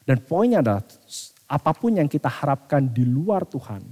[0.03, 0.83] Dan poinnya adalah
[1.47, 3.87] apa pun yang kita harapkan di luar Tuhan,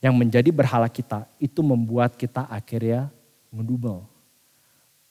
[0.00, 3.08] yang menjadi berhala kita, itu membuat kita akhirnya
[3.50, 4.04] ngedumel,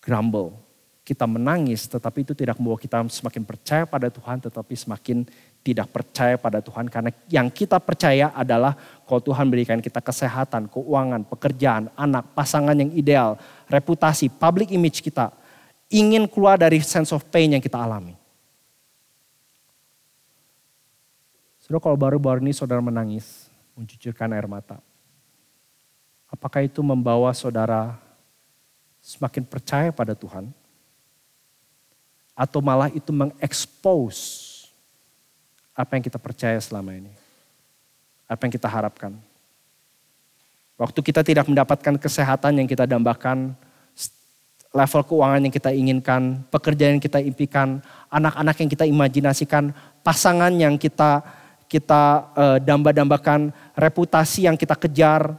[0.02, 0.62] grumble.
[1.06, 5.22] Kita menangis tetapi itu tidak membawa kita semakin percaya pada Tuhan tetapi semakin
[5.62, 8.74] tidak percaya pada Tuhan karena yang kita percaya adalah
[9.06, 13.38] kalau Tuhan berikan kita kesehatan, keuangan, pekerjaan, anak, pasangan yang ideal,
[13.70, 15.30] reputasi, public image kita
[15.94, 18.18] ingin keluar dari sense of pain yang kita alami.
[21.62, 23.45] Saudara kalau baru-baru ini saudara menangis,
[23.76, 24.80] mencucurkan air mata.
[26.32, 28.00] Apakah itu membawa saudara
[29.04, 30.50] semakin percaya pada Tuhan?
[32.36, 34.44] Atau malah itu mengekspos
[35.76, 37.12] apa yang kita percaya selama ini.
[38.28, 39.16] Apa yang kita harapkan.
[40.76, 43.56] Waktu kita tidak mendapatkan kesehatan yang kita dambakan,
[44.76, 47.80] level keuangan yang kita inginkan, pekerjaan yang kita impikan,
[48.12, 49.72] anak-anak yang kita imajinasikan,
[50.04, 51.24] pasangan yang kita
[51.66, 55.34] kita uh, damba-dambakan, reputasi yang kita kejar,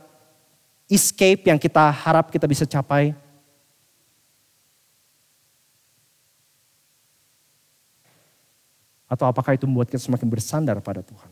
[0.91, 3.15] escape yang kita harap kita bisa capai.
[9.07, 11.31] Atau apakah itu membuat kita semakin bersandar pada Tuhan?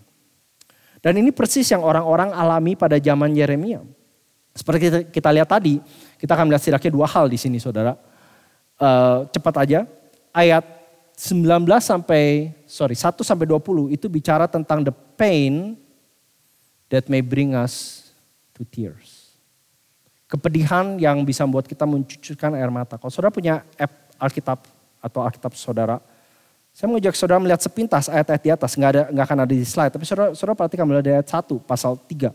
[1.02, 3.83] Dan ini persis yang orang-orang alami pada zaman Yeremia.
[4.54, 5.83] Seperti kita, kita lihat tadi,
[6.16, 7.98] kita akan melihat setidaknya dua hal di sini saudara.
[8.78, 9.90] Uh, cepat aja,
[10.30, 10.62] ayat
[11.14, 15.79] 19 sampai, sorry 1 sampai 20 itu bicara tentang the pain
[16.90, 18.07] that may bring us
[18.50, 19.38] to tears.
[20.27, 22.98] Kepedihan yang bisa membuat kita mencucurkan air mata.
[22.98, 24.66] Kalau saudara punya app Alkitab
[24.98, 26.03] atau Alkitab saudara,
[26.74, 29.94] saya mengajak saudara melihat sepintas ayat-ayat di atas, nggak ada nggak akan ada di slide,
[29.94, 32.35] tapi saudara, saudara perhatikan melihat ayat 1 pasal 3.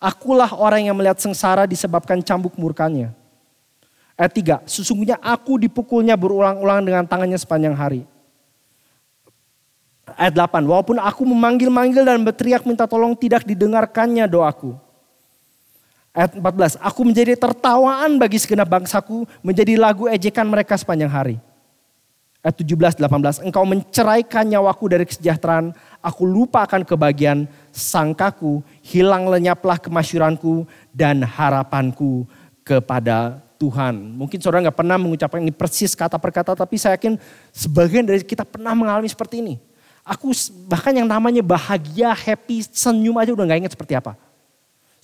[0.00, 3.12] Akulah orang yang melihat sengsara disebabkan cambuk murkanya.
[4.18, 8.02] Ayat 3, sesungguhnya aku dipukulnya berulang-ulang dengan tangannya sepanjang hari.
[10.18, 14.74] Ayat 8, walaupun aku memanggil-manggil dan berteriak minta tolong tidak didengarkannya doaku.
[16.10, 21.36] Ayat 14, aku menjadi tertawaan bagi segenap bangsaku, menjadi lagu ejekan mereka sepanjang hari.
[22.42, 23.46] Ayat 17, 18.
[23.46, 25.70] Engkau menceraikan nyawaku dari kesejahteraan.
[26.02, 28.66] Aku lupa akan kebahagiaan sangkaku.
[28.82, 32.26] Hilang lenyaplah kemasyuranku dan harapanku
[32.66, 34.14] kepada Tuhan.
[34.14, 36.54] Mungkin saudara nggak pernah mengucapkan ini persis kata per kata.
[36.54, 37.18] Tapi saya yakin
[37.50, 39.58] sebagian dari kita pernah mengalami seperti ini.
[40.06, 40.32] Aku
[40.70, 44.16] bahkan yang namanya bahagia, happy, senyum aja udah gak ingat seperti apa.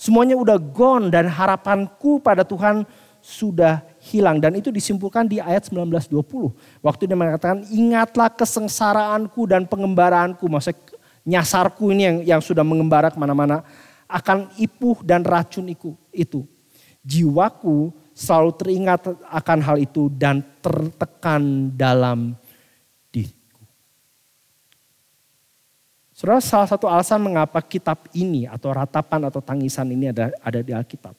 [0.00, 2.88] Semuanya udah gone dan harapanku pada Tuhan
[3.20, 4.40] sudah hilang.
[4.40, 6.08] Dan itu disimpulkan di ayat 19-20.
[6.80, 10.48] Waktu dia mengatakan ingatlah kesengsaraanku dan pengembaraanku.
[10.48, 10.80] Maksudnya
[11.24, 13.60] nyasarku ini yang, yang sudah mengembara ke mana-mana.
[14.08, 15.68] Akan ipuh dan racun
[16.12, 16.48] itu.
[17.04, 22.38] Jiwaku selalu teringat akan hal itu dan tertekan dalam
[23.10, 23.66] diriku.
[26.14, 30.70] Saudara, salah satu alasan mengapa kitab ini atau ratapan atau tangisan ini ada, ada di
[30.70, 31.18] Alkitab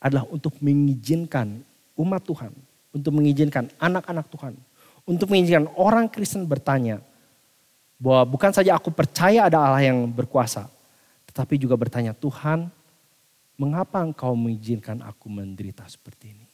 [0.00, 1.60] adalah untuk mengizinkan
[2.00, 2.52] umat Tuhan,
[2.96, 4.56] untuk mengizinkan anak-anak Tuhan,
[5.04, 7.04] untuk mengizinkan orang Kristen bertanya
[8.00, 10.68] bahwa bukan saja aku percaya ada Allah yang berkuasa,
[11.28, 12.68] tetapi juga bertanya Tuhan,
[13.56, 16.46] mengapa engkau mengizinkan aku menderita seperti ini?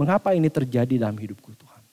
[0.00, 1.84] Mengapa ini terjadi dalam hidupku Tuhan?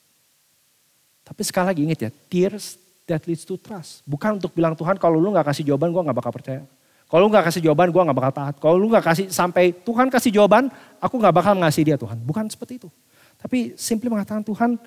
[1.28, 4.00] Tapi sekali lagi ingat ya, tears that leads to trust.
[4.08, 6.64] Bukan untuk bilang Tuhan kalau lu gak kasih jawaban gue gak bakal percaya.
[7.08, 8.56] Kalau lu gak kasih jawaban gue gak bakal taat.
[8.64, 10.72] Kalau lu gak kasih sampai Tuhan kasih jawaban,
[11.04, 12.16] aku gak bakal ngasih dia Tuhan.
[12.24, 12.88] Bukan seperti itu.
[13.36, 14.80] Tapi simply mengatakan Tuhan,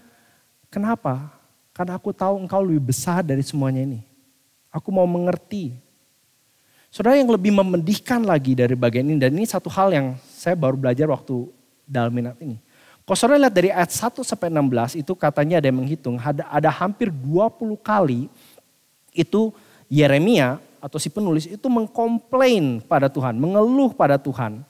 [0.72, 1.28] kenapa?
[1.76, 4.00] Karena aku tahu engkau lebih besar dari semuanya ini.
[4.72, 5.76] Aku mau mengerti.
[6.90, 10.74] Saudara yang lebih memedihkan lagi dari bagian ini, dan ini satu hal yang saya baru
[10.74, 11.46] belajar waktu
[11.86, 12.58] dalam minat ini.
[13.06, 16.18] Kalau saudara lihat dari ayat 1 sampai 16 itu katanya ada yang menghitung.
[16.18, 18.26] Ada, ada hampir 20 kali
[19.14, 19.54] itu
[19.90, 23.38] Yeremia atau si penulis itu mengkomplain pada Tuhan.
[23.38, 24.62] Mengeluh pada Tuhan.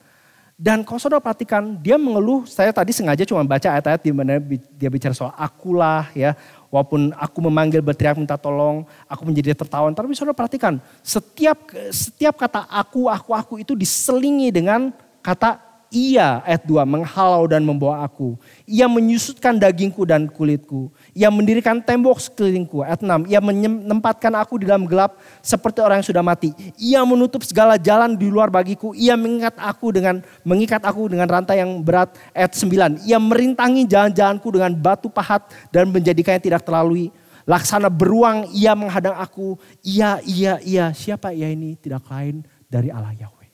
[0.60, 4.36] Dan kalau saudara perhatikan dia mengeluh, saya tadi sengaja cuma baca ayat-ayat di mana
[4.76, 6.36] dia bicara soal akulah ya.
[6.70, 9.90] Walaupun aku memanggil berteriak minta tolong, aku menjadi tertawan.
[9.90, 15.58] Tapi saudara perhatikan, setiap setiap kata aku, aku, aku itu diselingi dengan kata
[15.90, 18.38] ia, ayat 2, menghalau dan membawa aku.
[18.64, 20.94] Ia menyusutkan dagingku dan kulitku.
[21.10, 22.86] Ia mendirikan tembok sekelilingku.
[22.86, 26.54] Ayat 6, ia menempatkan aku di dalam gelap seperti orang yang sudah mati.
[26.78, 28.94] Ia menutup segala jalan di luar bagiku.
[28.94, 32.14] Ia mengikat aku dengan mengikat aku dengan rantai yang berat.
[32.30, 37.10] Ayat 9, ia merintangi jalan-jalanku dengan batu pahat dan menjadikannya tidak terlalui.
[37.48, 39.58] Laksana beruang ia menghadang aku.
[39.82, 40.94] Ia, ia, ia.
[40.94, 41.74] Siapa ia ini?
[41.74, 43.50] Tidak lain dari Allah Yahweh.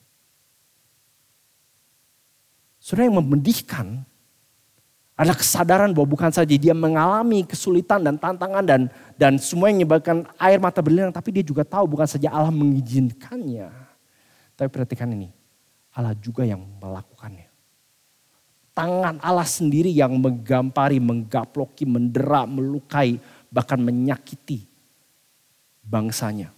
[2.76, 4.06] Saudara yang memedihkan
[5.16, 10.28] ada kesadaran bahwa bukan saja dia mengalami kesulitan dan tantangan dan dan semua yang menyebabkan
[10.36, 13.72] air mata berlinang, tapi dia juga tahu bukan saja Allah mengizinkannya.
[14.52, 15.32] Tapi perhatikan ini,
[15.96, 17.48] Allah juga yang melakukannya.
[18.76, 23.16] Tangan Allah sendiri yang menggampari, menggaploki, mendera, melukai,
[23.48, 24.68] bahkan menyakiti
[25.80, 26.52] bangsanya.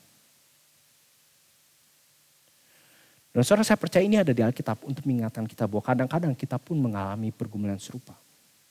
[3.31, 6.75] Dan saudara saya percaya ini ada di Alkitab untuk mengingatkan kita bahwa kadang-kadang kita pun
[6.75, 8.19] mengalami pergumulan serupa.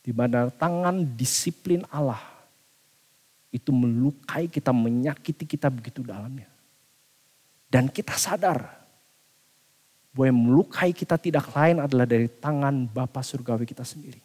[0.07, 2.23] Di mana tangan disiplin Allah
[3.51, 6.47] itu melukai kita, menyakiti kita begitu dalamnya.
[7.67, 8.87] Dan kita sadar
[10.15, 14.23] bahwa yang melukai kita tidak lain adalah dari tangan Bapa Surgawi kita sendiri.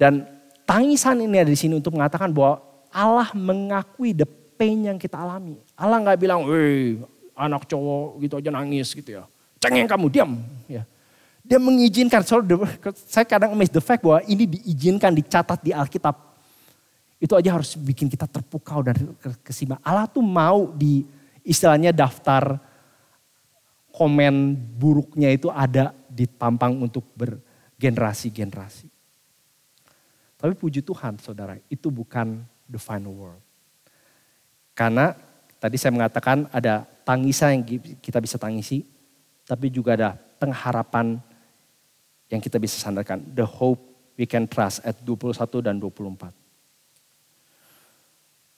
[0.00, 0.24] Dan
[0.64, 4.24] tangisan ini ada di sini untuk mengatakan bahwa Allah mengakui the
[4.56, 5.60] pain yang kita alami.
[5.76, 7.04] Allah nggak bilang, weh
[7.36, 9.28] anak cowok gitu aja nangis gitu ya.
[9.60, 10.32] Cengeng kamu, diam.
[11.44, 12.24] Dia mengizinkan,
[13.04, 16.16] saya kadang amazed the fact bahwa ini diizinkan, dicatat di Alkitab.
[17.20, 18.96] Itu aja harus bikin kita terpukau dan
[19.44, 19.76] kesima.
[19.84, 21.04] Allah tuh mau di
[21.44, 22.56] istilahnya daftar
[23.92, 28.88] komen buruknya itu ada di tampang untuk bergenerasi-generasi.
[30.40, 32.40] Tapi puji Tuhan saudara, itu bukan
[32.72, 33.40] the final word.
[34.72, 35.12] Karena
[35.60, 37.62] tadi saya mengatakan ada tangisan yang
[38.00, 38.82] kita bisa tangisi,
[39.44, 41.20] tapi juga ada pengharapan
[42.34, 43.22] yang kita bisa sandarkan.
[43.30, 43.78] The hope
[44.18, 46.34] we can trust at 21 dan 24.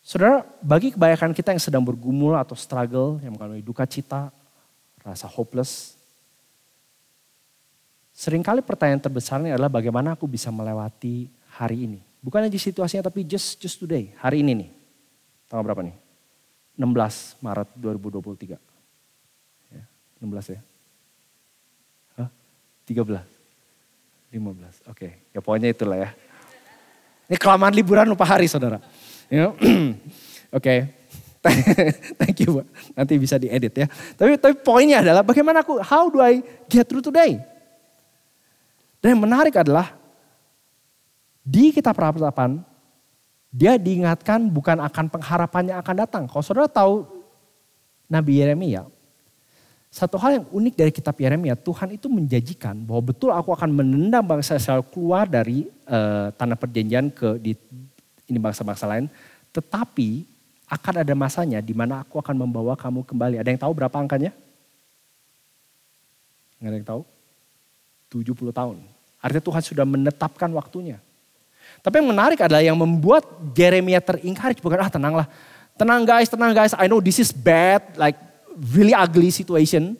[0.06, 4.30] Saudara, bagi kebanyakan kita yang sedang bergumul atau struggle, yang mengalami duka cita,
[5.02, 5.98] rasa hopeless,
[8.14, 11.26] sering kali pertanyaan terbesarnya adalah bagaimana aku bisa melewati
[11.58, 12.00] hari ini.
[12.22, 14.70] Bukan aja situasinya, tapi just just today, hari ini nih.
[15.50, 15.96] Tanggal berapa nih?
[16.78, 18.56] 16 Maret 2023.
[19.74, 19.84] Ya,
[20.22, 20.60] 16 ya?
[22.14, 22.30] Hah?
[22.86, 23.35] 13?
[24.36, 24.92] 15, oke.
[24.92, 25.10] Okay.
[25.32, 26.10] Ya pokoknya itulah ya.
[27.26, 28.78] Ini kelamaan liburan lupa hari saudara.
[29.32, 29.50] Ya.
[29.56, 29.96] oke.
[30.52, 30.78] Okay.
[32.20, 32.66] Thank you, Pak.
[32.92, 33.86] Nanti bisa diedit ya.
[34.18, 37.38] Tapi tapi poinnya adalah bagaimana aku, how do I get through today?
[39.00, 39.94] Dan yang menarik adalah
[41.46, 42.58] di kitab peratapan
[43.54, 46.22] dia diingatkan bukan akan pengharapannya akan datang.
[46.26, 47.06] Kalau saudara tahu
[48.10, 48.84] Nabi Yeremia,
[49.96, 54.20] satu hal yang unik dari kitab Yeremia, Tuhan itu menjanjikan bahwa betul aku akan menendang
[54.20, 57.56] bangsa Israel keluar dari uh, tanah perjanjian ke di,
[58.28, 59.08] ini bangsa-bangsa lain,
[59.56, 60.28] tetapi
[60.68, 63.40] akan ada masanya di mana aku akan membawa kamu kembali.
[63.40, 64.36] Ada yang tahu berapa angkanya?
[66.60, 67.02] Nggak ada yang tahu?
[68.20, 68.76] 70 tahun.
[69.24, 71.00] Artinya Tuhan sudah menetapkan waktunya.
[71.80, 73.24] Tapi yang menarik adalah yang membuat
[73.56, 75.26] Jeremia terencourage bukan ah tenanglah.
[75.72, 76.76] Tenang guys, tenang guys.
[76.76, 78.20] I know this is bad, like
[78.56, 79.94] really ugly situation.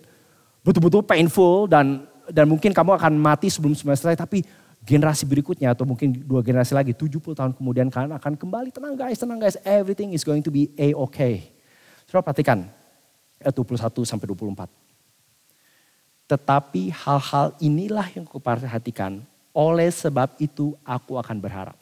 [0.65, 4.19] Betul-betul painful dan dan mungkin kamu akan mati sebelum semester selesai.
[4.19, 4.43] Tapi
[4.83, 9.19] generasi berikutnya atau mungkin dua generasi lagi 70 tahun kemudian kalian akan kembali tenang guys,
[9.19, 9.59] tenang guys.
[9.63, 11.53] Everything is going to be a-okay.
[12.11, 12.67] Coba perhatikan
[13.43, 14.71] ayat 21 sampai 24.
[16.27, 19.23] Tetapi hal-hal inilah yang kuperhatikan
[19.55, 21.79] oleh sebab itu aku akan berharap.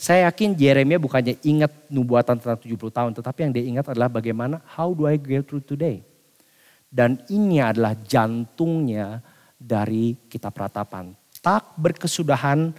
[0.00, 4.64] Saya yakin Jeremia bukannya ingat nubuatan tentang 70 tahun, tetapi yang dia ingat adalah bagaimana
[4.72, 6.00] how do I get through today.
[6.88, 9.20] Dan ini adalah jantungnya
[9.60, 11.12] dari kitab ratapan.
[11.44, 12.72] Tak berkesudahan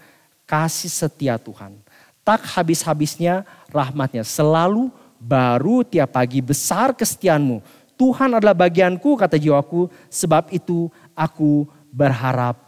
[0.49, 1.77] kasih setia Tuhan.
[2.25, 4.25] Tak habis-habisnya rahmatnya.
[4.25, 4.89] Selalu
[5.21, 7.61] baru tiap pagi besar kesetiaanmu.
[8.01, 9.93] Tuhan adalah bagianku kata jiwaku.
[10.09, 12.65] Sebab itu aku berharap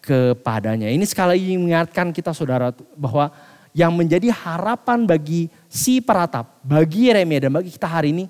[0.00, 0.88] kepadanya.
[0.88, 3.28] Ini sekali lagi mengingatkan kita saudara bahwa
[3.70, 8.24] yang menjadi harapan bagi si peratap, bagi Yeremia dan bagi kita hari ini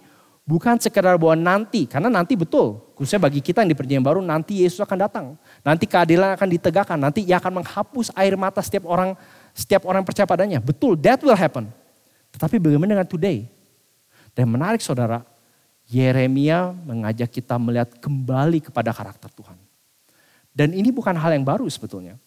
[0.45, 4.67] bukan sekedar bahwa nanti, karena nanti betul, khususnya bagi kita yang di perjanjian baru nanti
[4.67, 5.27] Yesus akan datang.
[5.63, 9.15] Nanti keadilan akan ditegakkan, nanti ia akan menghapus air mata setiap orang
[9.55, 10.59] setiap orang percaya padanya.
[10.59, 11.71] Betul, that will happen.
[12.35, 13.47] Tetapi bagaimana dengan today?
[14.35, 15.27] Dan menarik saudara,
[15.91, 19.59] Yeremia mengajak kita melihat kembali kepada karakter Tuhan.
[20.55, 22.19] Dan ini bukan hal yang baru sebetulnya.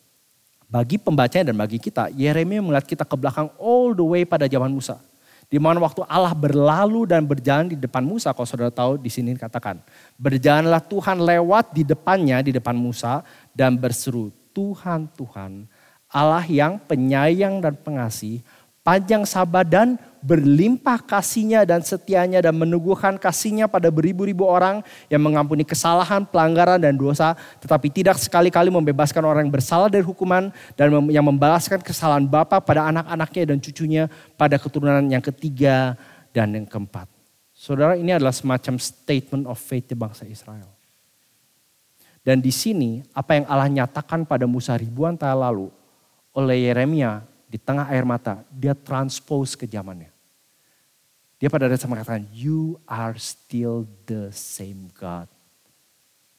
[0.73, 4.73] Bagi pembacanya dan bagi kita, Yeremia melihat kita ke belakang all the way pada zaman
[4.73, 4.97] Musa.
[5.45, 9.37] Di mana waktu Allah berlalu dan berjalan di depan Musa, kalau saudara tahu di sini
[9.37, 9.77] katakan.
[10.17, 13.21] Berjalanlah Tuhan lewat di depannya, di depan Musa
[13.53, 15.69] dan berseru, Tuhan, Tuhan,
[16.09, 18.41] Allah yang penyayang dan pengasih,
[18.83, 24.79] panjang sabar dan berlimpah kasihnya dan setianya dan meneguhkan kasihnya pada beribu-ribu orang
[25.11, 27.35] yang mengampuni kesalahan, pelanggaran dan dosa.
[27.59, 32.87] Tetapi tidak sekali-kali membebaskan orang yang bersalah dari hukuman dan yang membalaskan kesalahan Bapa pada
[32.87, 34.03] anak-anaknya dan cucunya
[34.39, 35.99] pada keturunan yang ketiga
[36.31, 37.07] dan yang keempat.
[37.51, 40.67] Saudara ini adalah semacam statement of faith di bangsa Israel.
[42.23, 45.67] Dan di sini apa yang Allah nyatakan pada Musa ribuan tahun lalu
[46.31, 50.09] oleh Yeremia di tengah air mata, dia transpose ke zamannya.
[51.37, 55.29] Dia pada dasarnya mengatakan, you are still the same God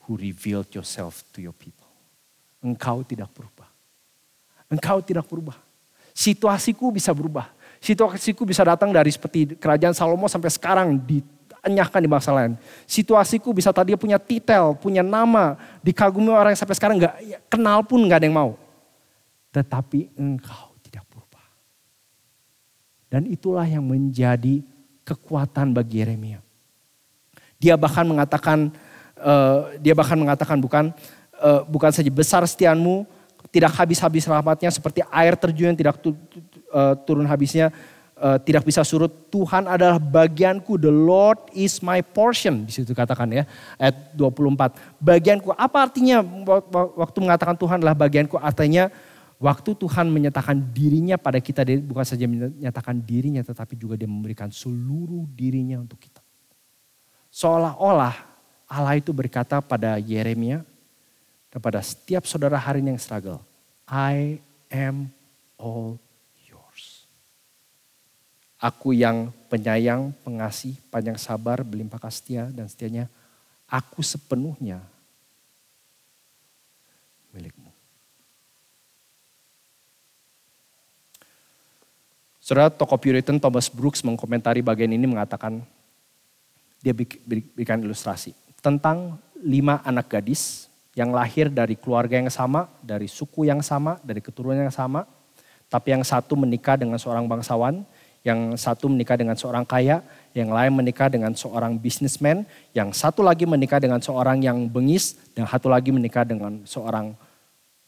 [0.02, 1.86] who revealed yourself to your people.
[2.58, 3.70] Engkau tidak berubah.
[4.66, 5.54] Engkau tidak berubah.
[6.10, 7.46] Situasiku bisa berubah.
[7.78, 12.58] Situasiku bisa datang dari seperti kerajaan Salomo sampai sekarang dianyahkan di masa lain.
[12.90, 17.14] Situasiku bisa tadi punya titel, punya nama, dikagumi orang yang sampai sekarang nggak
[17.46, 18.58] kenal pun nggak ada yang mau.
[19.52, 20.63] Tetapi engkau.
[23.14, 24.58] Dan itulah yang menjadi
[25.06, 26.42] kekuatan bagi Yeremia.
[27.62, 28.74] Dia bahkan mengatakan
[29.22, 30.90] uh, dia bahkan mengatakan bukan
[31.38, 33.06] uh, bukan saja besar setianmu
[33.54, 35.94] tidak habis-habis rahmatnya seperti air terjun yang tidak
[36.74, 37.70] uh, turun habisnya
[38.18, 39.30] uh, tidak bisa surut.
[39.30, 42.66] Tuhan adalah bagianku, the Lord is my portion.
[42.66, 43.46] Di situ katakan ya,
[43.78, 44.74] ayat 24.
[44.98, 46.18] Bagianku, apa artinya
[46.98, 48.34] waktu mengatakan Tuhan adalah bagianku?
[48.42, 48.90] Artinya
[49.44, 55.28] Waktu Tuhan menyatakan dirinya pada kita, bukan saja menyatakan dirinya, tetapi juga dia memberikan seluruh
[55.36, 56.24] dirinya untuk kita.
[57.28, 58.24] Seolah-olah
[58.64, 60.64] Allah itu berkata pada Yeremia,
[61.52, 63.44] kepada setiap saudara hari yang struggle,
[63.84, 64.40] I
[64.72, 65.12] am
[65.60, 66.00] all
[66.48, 67.04] yours.
[68.56, 73.12] Aku yang penyayang, pengasih, panjang sabar, berlimpah kasih dan setianya,
[73.68, 74.80] aku sepenuhnya
[77.36, 77.63] milikmu.
[82.44, 85.64] Saudara tokoh Puritan Thomas Brooks mengkomentari bagian ini mengatakan,
[86.84, 93.48] dia berikan ilustrasi tentang lima anak gadis yang lahir dari keluarga yang sama, dari suku
[93.48, 95.08] yang sama, dari keturunan yang sama.
[95.72, 97.80] Tapi yang satu menikah dengan seorang bangsawan,
[98.20, 100.04] yang satu menikah dengan seorang kaya,
[100.36, 102.44] yang lain menikah dengan seorang bisnismen,
[102.76, 107.16] yang satu lagi menikah dengan seorang yang bengis, dan satu lagi menikah dengan seorang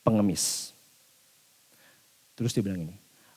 [0.01, 0.73] pengemis.
[2.33, 2.97] Terus dia bilang ini,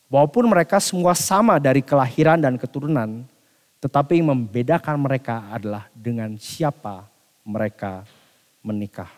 [0.09, 3.29] Walaupun mereka semua sama dari kelahiran dan keturunan,
[3.77, 7.05] tetapi yang membedakan mereka adalah dengan siapa
[7.45, 8.03] mereka
[8.65, 9.09] menikah.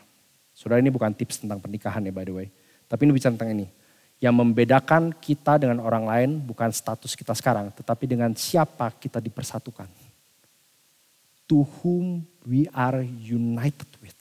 [0.51, 2.47] Saudara ini bukan tips tentang pernikahan ya by the way.
[2.91, 3.67] Tapi ini bicara tentang ini.
[4.21, 9.87] Yang membedakan kita dengan orang lain bukan status kita sekarang, tetapi dengan siapa kita dipersatukan.
[11.49, 14.19] To whom we are united with.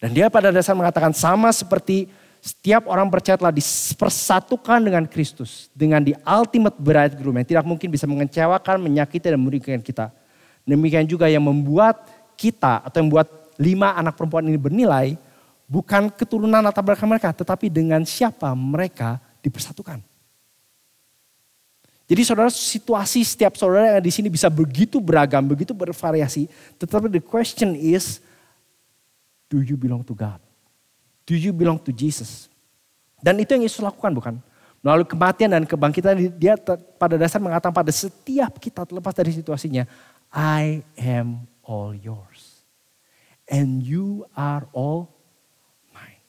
[0.00, 2.08] Dan dia pada dasar mengatakan sama seperti
[2.46, 5.66] setiap orang percaya telah dipersatukan dengan Kristus.
[5.74, 10.14] Dengan di ultimate bridegroom yang tidak mungkin bisa mengecewakan, menyakiti dan merugikan kita.
[10.62, 12.06] Demikian juga yang membuat
[12.38, 13.28] kita atau yang membuat
[13.58, 15.18] lima anak perempuan ini bernilai
[15.66, 19.98] bukan keturunan latar belakang mereka, tetapi dengan siapa mereka dipersatukan.
[22.06, 26.46] Jadi saudara situasi setiap saudara yang di sini bisa begitu beragam, begitu bervariasi.
[26.78, 28.22] Tetapi the question is,
[29.50, 30.38] do you belong to God?
[31.26, 32.46] Do you belong to Jesus?
[33.18, 34.34] Dan itu yang Yesus lakukan bukan?
[34.78, 36.54] Melalui kematian dan kebangkitan dia
[36.94, 39.82] pada dasar mengatakan pada setiap kita terlepas dari situasinya.
[40.30, 42.62] I am all yours.
[43.50, 45.10] And you are all
[45.90, 46.22] mine.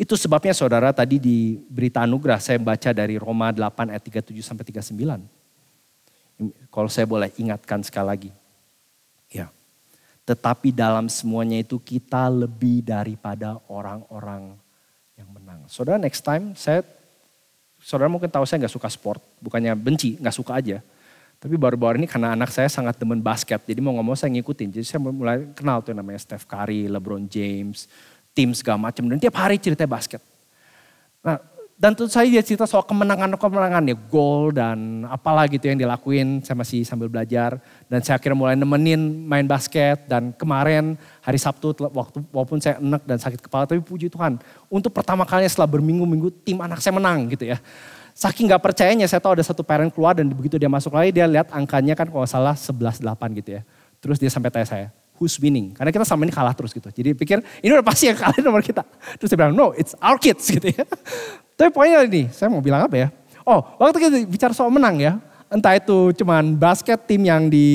[0.00, 4.64] Itu sebabnya saudara tadi di berita anugerah saya baca dari Roma 8 ayat 37 sampai
[4.64, 5.28] 39.
[6.72, 8.30] Kalau saya boleh ingatkan sekali lagi.
[10.22, 14.54] Tetapi dalam semuanya itu kita lebih daripada orang-orang
[15.18, 15.66] yang menang.
[15.66, 16.86] Saudara next time saya,
[17.82, 19.18] saudara mungkin tahu saya nggak suka sport.
[19.42, 20.78] Bukannya benci, nggak suka aja.
[21.42, 23.58] Tapi baru-baru ini karena anak saya sangat demen basket.
[23.66, 24.78] Jadi mau ngomong saya ngikutin.
[24.78, 27.90] Jadi saya mulai kenal tuh namanya Steph Curry, LeBron James,
[28.30, 29.10] tim segala macam.
[29.10, 30.22] Dan tiap hari cerita basket.
[31.18, 31.42] Nah
[31.82, 36.38] dan tentu saja dia cerita soal kemenangan-kemenangan ya, gol dan apalah gitu yang dilakuin.
[36.46, 37.58] Saya masih sambil belajar
[37.90, 40.94] dan saya akhirnya mulai nemenin main basket dan kemarin
[41.26, 44.38] hari Sabtu waktu walaupun saya enek dan sakit kepala tapi puji Tuhan
[44.70, 47.58] untuk pertama kalinya setelah berminggu-minggu tim anak saya menang gitu ya.
[48.14, 51.26] Saking gak percayanya saya tahu ada satu parent keluar dan begitu dia masuk lagi dia
[51.26, 53.02] lihat angkanya kan kalau salah 11-8
[53.42, 53.66] gitu ya.
[53.98, 54.86] Terus dia sampai tanya saya,
[55.18, 55.74] who's winning?
[55.74, 56.86] Karena kita sama ini kalah terus gitu.
[56.94, 58.86] Jadi pikir ini udah pasti yang kalah nomor kita.
[59.18, 60.86] Terus dia bilang, no it's our kids gitu ya.
[61.62, 63.08] Tapi poinnya ini, saya mau bilang apa ya?
[63.46, 67.66] Oh, waktu kita bicara soal menang ya, entah itu cuman basket tim yang di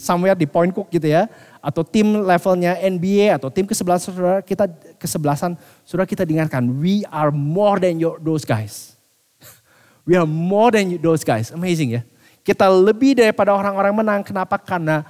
[0.00, 1.28] somewhere di Point Cook gitu ya,
[1.60, 4.64] atau tim levelnya NBA atau tim kesebelasan saudara kita
[4.96, 8.96] kesebelasan saudara kita dengarkan, we are more than your, those guys.
[10.08, 11.52] We are more than those guys.
[11.52, 12.02] Amazing ya.
[12.40, 14.20] Kita lebih daripada orang-orang menang.
[14.24, 14.56] Kenapa?
[14.56, 15.04] Karena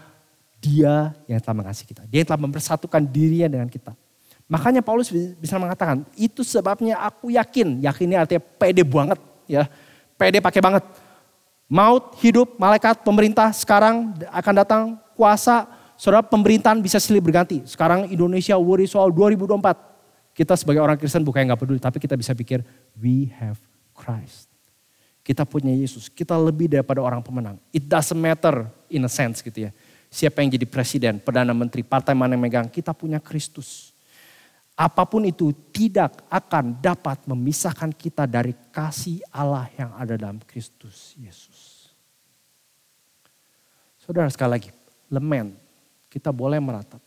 [0.59, 2.03] dia yang telah mengasihi kita.
[2.11, 3.95] Dia yang telah mempersatukan dirinya dengan kita.
[4.51, 9.19] Makanya Paulus bisa mengatakan, itu sebabnya aku yakin, yakinnya artinya pede banget
[9.49, 9.65] ya.
[10.19, 10.85] Pede pakai banget.
[11.73, 14.83] Maut, hidup, malaikat, pemerintah sekarang akan datang
[15.17, 15.65] kuasa,
[15.97, 17.65] saudara pemerintahan bisa silih berganti.
[17.65, 20.37] Sekarang Indonesia worry soal 2024.
[20.37, 22.61] Kita sebagai orang Kristen bukan yang gak peduli, tapi kita bisa pikir,
[23.01, 23.57] we have
[23.97, 24.53] Christ.
[25.25, 27.57] Kita punya Yesus, kita lebih daripada orang pemenang.
[27.73, 29.71] It doesn't matter in a sense gitu ya.
[30.13, 33.92] Siapa yang jadi presiden, perdana menteri, partai mana yang megang, kita punya Kristus
[34.83, 41.15] apa pun itu tidak akan dapat memisahkan kita dari kasih Allah yang ada dalam Kristus
[41.15, 41.95] Yesus.
[44.03, 44.71] Saudara sekali lagi,
[45.07, 45.55] lemen,
[46.11, 46.99] kita boleh meratap.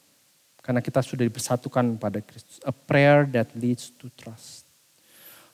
[0.64, 2.64] Karena kita sudah dipersatukan pada Kristus.
[2.64, 4.64] A prayer that leads to trust.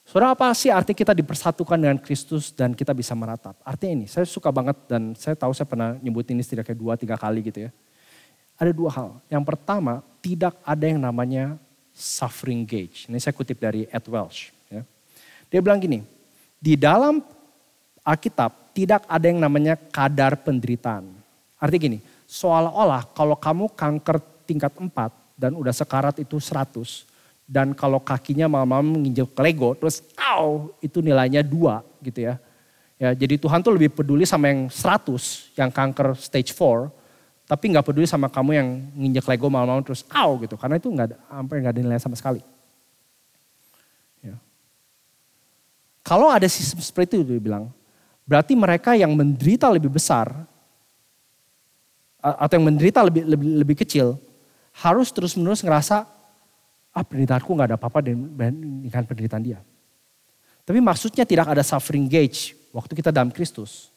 [0.06, 3.58] Saudara apa sih arti kita dipersatukan dengan Kristus dan kita bisa meratap?
[3.66, 7.18] Artinya ini, saya suka banget dan saya tahu saya pernah nyebut ini setidaknya dua tiga
[7.18, 7.72] kali gitu ya.
[8.62, 9.10] Ada dua hal.
[9.26, 11.58] Yang pertama, tidak ada yang namanya
[11.96, 13.06] suffering gauge.
[13.12, 14.52] Ini saya kutip dari Ed Welsh.
[14.72, 14.82] Ya.
[15.52, 16.02] Dia bilang gini,
[16.58, 17.22] di dalam
[18.02, 21.06] Alkitab tidak ada yang namanya kadar penderitaan.
[21.62, 24.18] Artinya gini, seolah-olah kalau kamu kanker
[24.48, 24.90] tingkat 4
[25.38, 27.06] dan udah sekarat itu 100,
[27.52, 32.40] dan kalau kakinya malam-malam menginjak Lego, terus aw, itu nilainya 2 gitu ya.
[33.02, 37.01] Ya, jadi Tuhan tuh lebih peduli sama yang 100, yang kanker stage 4,
[37.52, 40.56] tapi nggak peduli sama kamu yang nginjek Lego malam-malam terus aw gitu.
[40.56, 42.40] Karena itu nggak sampai nggak ada nilai sama sekali.
[44.24, 44.40] Ya.
[46.00, 47.68] Kalau ada sistem seperti itu dia bilang,
[48.24, 50.32] berarti mereka yang menderita lebih besar
[52.24, 54.16] atau yang menderita lebih lebih, lebih kecil
[54.72, 56.08] harus terus-menerus ngerasa
[56.96, 59.60] ah penderitaanku nggak ada apa-apa dengan penderitaan dia.
[60.64, 63.91] Tapi maksudnya tidak ada suffering gauge waktu kita dalam Kristus.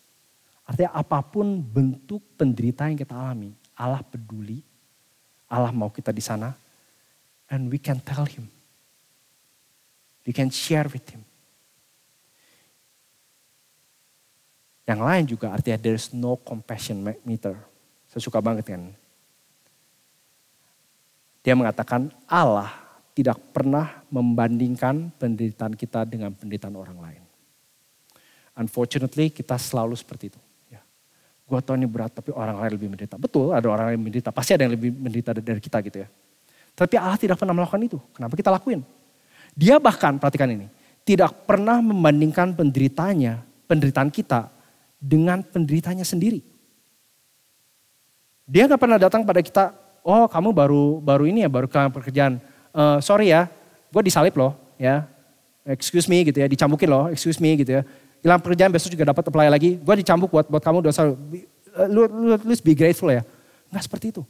[0.64, 4.64] Artinya apa pun bentuk penderitaan yang kita alami, Allah peduli,
[5.48, 6.56] Allah mau kita di sana,
[7.52, 8.48] and we can tell Him.
[10.24, 11.20] We can share with Him.
[14.84, 17.56] Yang lain juga artinya there's no compassion meter.
[18.08, 18.92] Saya suka banget kan.
[21.44, 22.72] Dia mengatakan Allah
[23.12, 27.22] tidak pernah membandingkan penderitaan kita dengan penderitaan orang lain.
[28.56, 30.40] Unfortunately kita selalu seperti itu.
[31.44, 33.20] Gue tau ini berat tapi orang lain lebih menderita.
[33.20, 34.32] Betul ada orang lain menderita.
[34.32, 36.08] Pasti ada yang lebih menderita dari kita gitu ya.
[36.72, 37.98] Tapi Allah tidak pernah melakukan itu.
[38.16, 38.80] Kenapa kita lakuin?
[39.54, 40.66] Dia bahkan, perhatikan ini.
[41.04, 44.48] Tidak pernah membandingkan penderitanya, penderitaan kita
[44.96, 46.40] dengan penderitanya sendiri.
[48.48, 52.32] Dia gak pernah datang pada kita, oh kamu baru baru ini ya, baru kehilangan pekerjaan.
[52.74, 53.46] Uh, sorry ya,
[53.92, 55.06] gue disalib loh ya.
[55.64, 57.82] Excuse me gitu ya, dicambukin loh, excuse me gitu ya
[58.24, 59.76] hilang pekerjaan besok juga dapat apply lagi.
[59.76, 61.12] Gue dicambuk buat buat kamu dosa.
[61.92, 63.20] Lu, lu, lu be grateful ya.
[63.68, 64.22] Enggak seperti itu.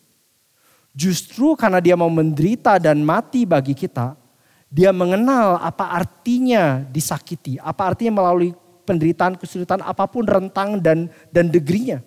[0.90, 4.18] Justru karena dia mau menderita dan mati bagi kita,
[4.66, 8.50] dia mengenal apa artinya disakiti, apa artinya melalui
[8.82, 12.02] penderitaan, kesulitan apa pun rentang dan dan degrinya.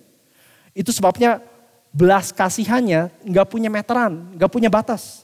[0.75, 1.39] Itu sebabnya
[1.91, 5.23] belas kasihannya nggak punya meteran, nggak punya batas.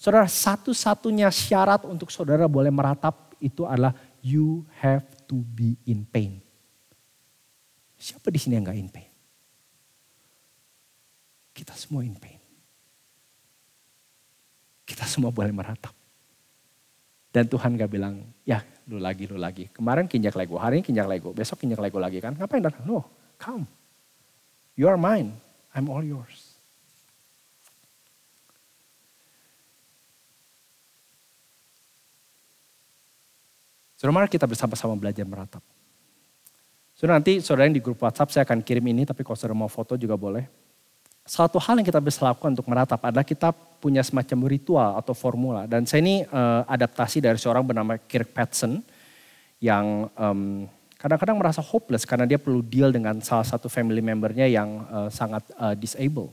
[0.00, 6.40] Saudara, satu-satunya syarat untuk saudara boleh meratap itu adalah you have to be in pain.
[8.00, 9.10] Siapa di sini yang gak in pain?
[11.52, 12.40] Kita semua in pain.
[14.88, 15.92] Kita semua boleh meratap.
[17.30, 19.70] Dan Tuhan gak bilang, ya lu lagi, lu lagi.
[19.70, 22.34] Kemarin kinjak Lego, hari ini kinjak Lego, besok kinjak Lego lagi kan.
[22.34, 22.82] Ngapain datang?
[22.88, 23.06] No,
[23.38, 23.68] come.
[24.74, 25.36] You are mine,
[25.70, 26.49] I'm all yours.
[34.00, 35.60] Saudara mari kita bersama-sama belajar meratap.
[36.96, 39.68] Saudara nanti saudara yang di grup WhatsApp saya akan kirim ini, tapi kalau saudara mau
[39.68, 40.48] foto juga boleh.
[41.28, 45.68] Satu hal yang kita bisa lakukan untuk meratap adalah kita punya semacam ritual atau formula.
[45.68, 48.80] Dan saya ini uh, adaptasi dari seorang bernama Kirk Patson
[49.60, 50.64] yang um,
[50.96, 55.44] kadang-kadang merasa hopeless karena dia perlu deal dengan salah satu family membernya yang uh, sangat
[55.60, 56.32] uh, disabled.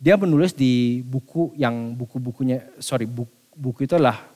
[0.00, 4.32] Dia menulis di buku yang buku-bukunya, sorry buku, buku itu adalah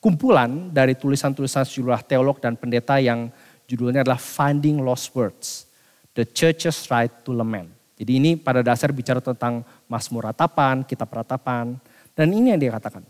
[0.00, 3.28] kumpulan dari tulisan-tulisan sejumlah teolog dan pendeta yang
[3.70, 5.70] Judulnya adalah Finding Lost Words.
[6.10, 7.70] The Church's Right to Lament.
[7.94, 11.78] Jadi ini pada dasar bicara tentang Mazmur ratapan, kitab ratapan.
[12.10, 13.06] Dan ini yang dia katakan.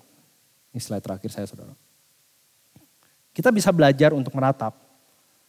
[0.76, 1.72] Ini slide terakhir saya saudara.
[3.32, 4.76] Kita bisa belajar untuk meratap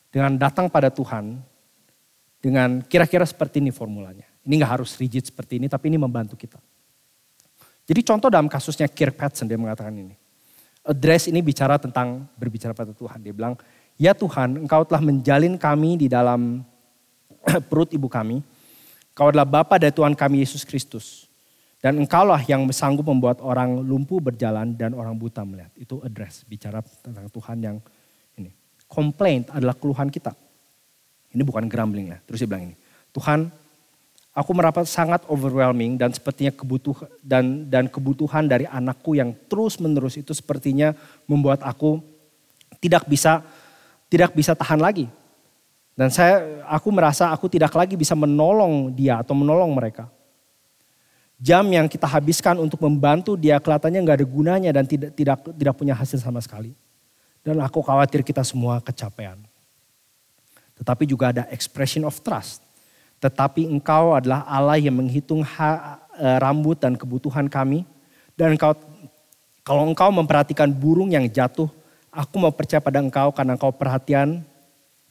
[0.07, 1.43] dengan datang pada Tuhan
[2.39, 4.23] dengan kira-kira seperti ini formulanya.
[4.47, 6.57] Ini nggak harus rigid seperti ini, tapi ini membantu kita.
[7.83, 10.15] Jadi contoh dalam kasusnya Kirk Patson dia mengatakan ini.
[10.81, 13.21] Address ini bicara tentang berbicara pada Tuhan.
[13.21, 13.53] Dia bilang,
[14.01, 16.65] Ya Tuhan, Engkau telah menjalin kami di dalam
[17.69, 18.41] perut ibu kami.
[19.13, 21.29] Engkau adalah Bapa dari Tuhan kami Yesus Kristus.
[21.81, 25.73] Dan engkaulah yang sanggup membuat orang lumpuh berjalan dan orang buta melihat.
[25.73, 27.77] Itu address, bicara tentang Tuhan yang
[28.37, 28.53] ini.
[28.85, 30.37] Complaint adalah keluhan kita.
[31.33, 32.21] Ini bukan grumbling ya.
[32.21, 32.75] Terus dia bilang ini.
[33.09, 33.49] Tuhan,
[34.31, 40.15] aku merapat sangat overwhelming dan sepertinya kebutuhan dan dan kebutuhan dari anakku yang terus menerus
[40.15, 40.95] itu sepertinya
[41.27, 41.99] membuat aku
[42.79, 43.43] tidak bisa
[44.07, 45.07] tidak bisa tahan lagi.
[45.91, 50.07] Dan saya aku merasa aku tidak lagi bisa menolong dia atau menolong mereka.
[51.41, 55.75] Jam yang kita habiskan untuk membantu dia kelihatannya nggak ada gunanya dan tidak tidak tidak
[55.75, 56.71] punya hasil sama sekali.
[57.41, 59.41] Dan aku khawatir kita semua kecapean.
[60.77, 62.70] Tetapi juga ada expression of trust.
[63.21, 67.85] Tetapi engkau adalah Allah yang menghitung e, rambut dan kebutuhan kami.
[68.33, 68.73] Dan engkau
[69.61, 71.69] kalau engkau memperhatikan burung yang jatuh
[72.11, 74.43] Aku mau percaya pada engkau karena engkau perhatian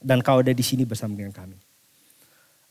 [0.05, 1.57] dan kau ada di sini bersama dengan kami.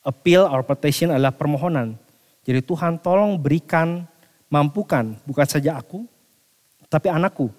[0.06, 1.98] Appeal or petition adalah permohonan.
[2.46, 4.06] Jadi Tuhan tolong berikan,
[4.46, 6.06] mampukan bukan saja aku,
[6.94, 7.50] tapi anakku.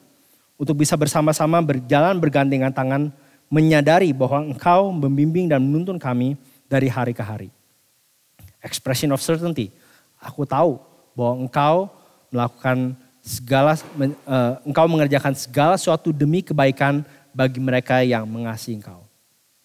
[0.55, 3.11] Untuk bisa bersama-sama berjalan bergandengan tangan,
[3.51, 6.39] menyadari bahwa engkau membimbing dan menuntun kami
[6.71, 7.51] dari hari ke hari.
[8.61, 9.73] Expression of certainty.
[10.21, 10.77] Aku tahu
[11.17, 11.89] bahwa engkau
[12.29, 19.05] melakukan segala uh, engkau mengerjakan segala sesuatu demi kebaikan bagi mereka yang mengasihi engkau.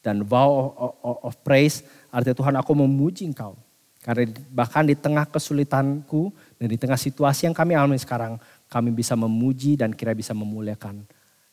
[0.03, 1.81] Dan vow of, of, of praise
[2.13, 3.57] artinya Tuhan aku memuji engkau.
[4.05, 6.29] Karena bahkan di tengah kesulitanku
[6.61, 8.37] dan di tengah situasi yang kami alami sekarang,
[8.69, 11.01] kami bisa memuji dan kira bisa memuliakan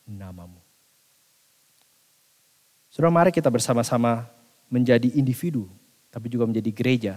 [0.05, 0.61] namamu.
[2.93, 4.28] Saudara mari kita bersama-sama
[4.68, 5.64] menjadi individu,
[6.12, 7.14] tapi juga menjadi gereja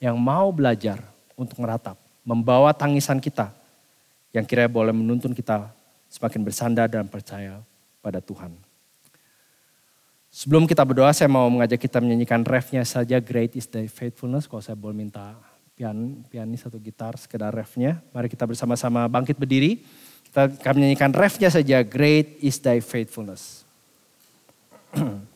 [0.00, 1.00] yang mau belajar
[1.36, 3.52] untuk meratap, membawa tangisan kita
[4.32, 5.72] yang kira boleh menuntun kita
[6.12, 7.60] semakin bersandar dan percaya
[8.04, 8.52] pada Tuhan.
[10.28, 14.44] Sebelum kita berdoa, saya mau mengajak kita menyanyikan refnya saja, Great is thy faithfulness.
[14.44, 15.32] Kalau saya boleh minta
[15.72, 18.04] pian, pianis atau gitar, sekedar refnya.
[18.12, 19.80] Mari kita bersama-sama bangkit berdiri.
[20.28, 23.64] Kita akan menyanyikan refnya saja, Great is thy faithfulness.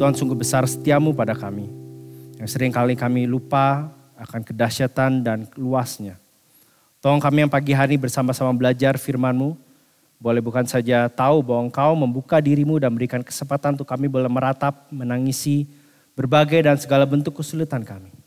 [0.00, 1.68] Tuhan sungguh besar setiamu pada kami.
[2.40, 6.16] Yang sering kali kami lupa akan kedahsyatan dan luasnya.
[7.04, 9.60] Tolong kami yang pagi hari bersama-sama belajar firmanmu.
[10.16, 14.88] Boleh bukan saja tahu bahwa engkau membuka dirimu dan berikan kesempatan untuk kami boleh meratap,
[14.88, 15.68] menangisi
[16.16, 18.19] berbagai dan segala bentuk kesulitan kami.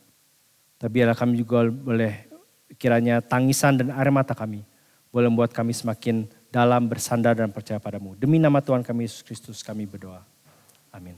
[0.84, 2.28] Tapi adalah kami juga boleh
[2.76, 4.68] kiranya tangisan dan air mata kami
[5.14, 8.18] boleh membuat kami semakin dalam bersandar dan percaya padamu.
[8.18, 10.26] Demi nama Tuhan kami Yesus Kristus kami berdoa.
[10.90, 11.16] Amin.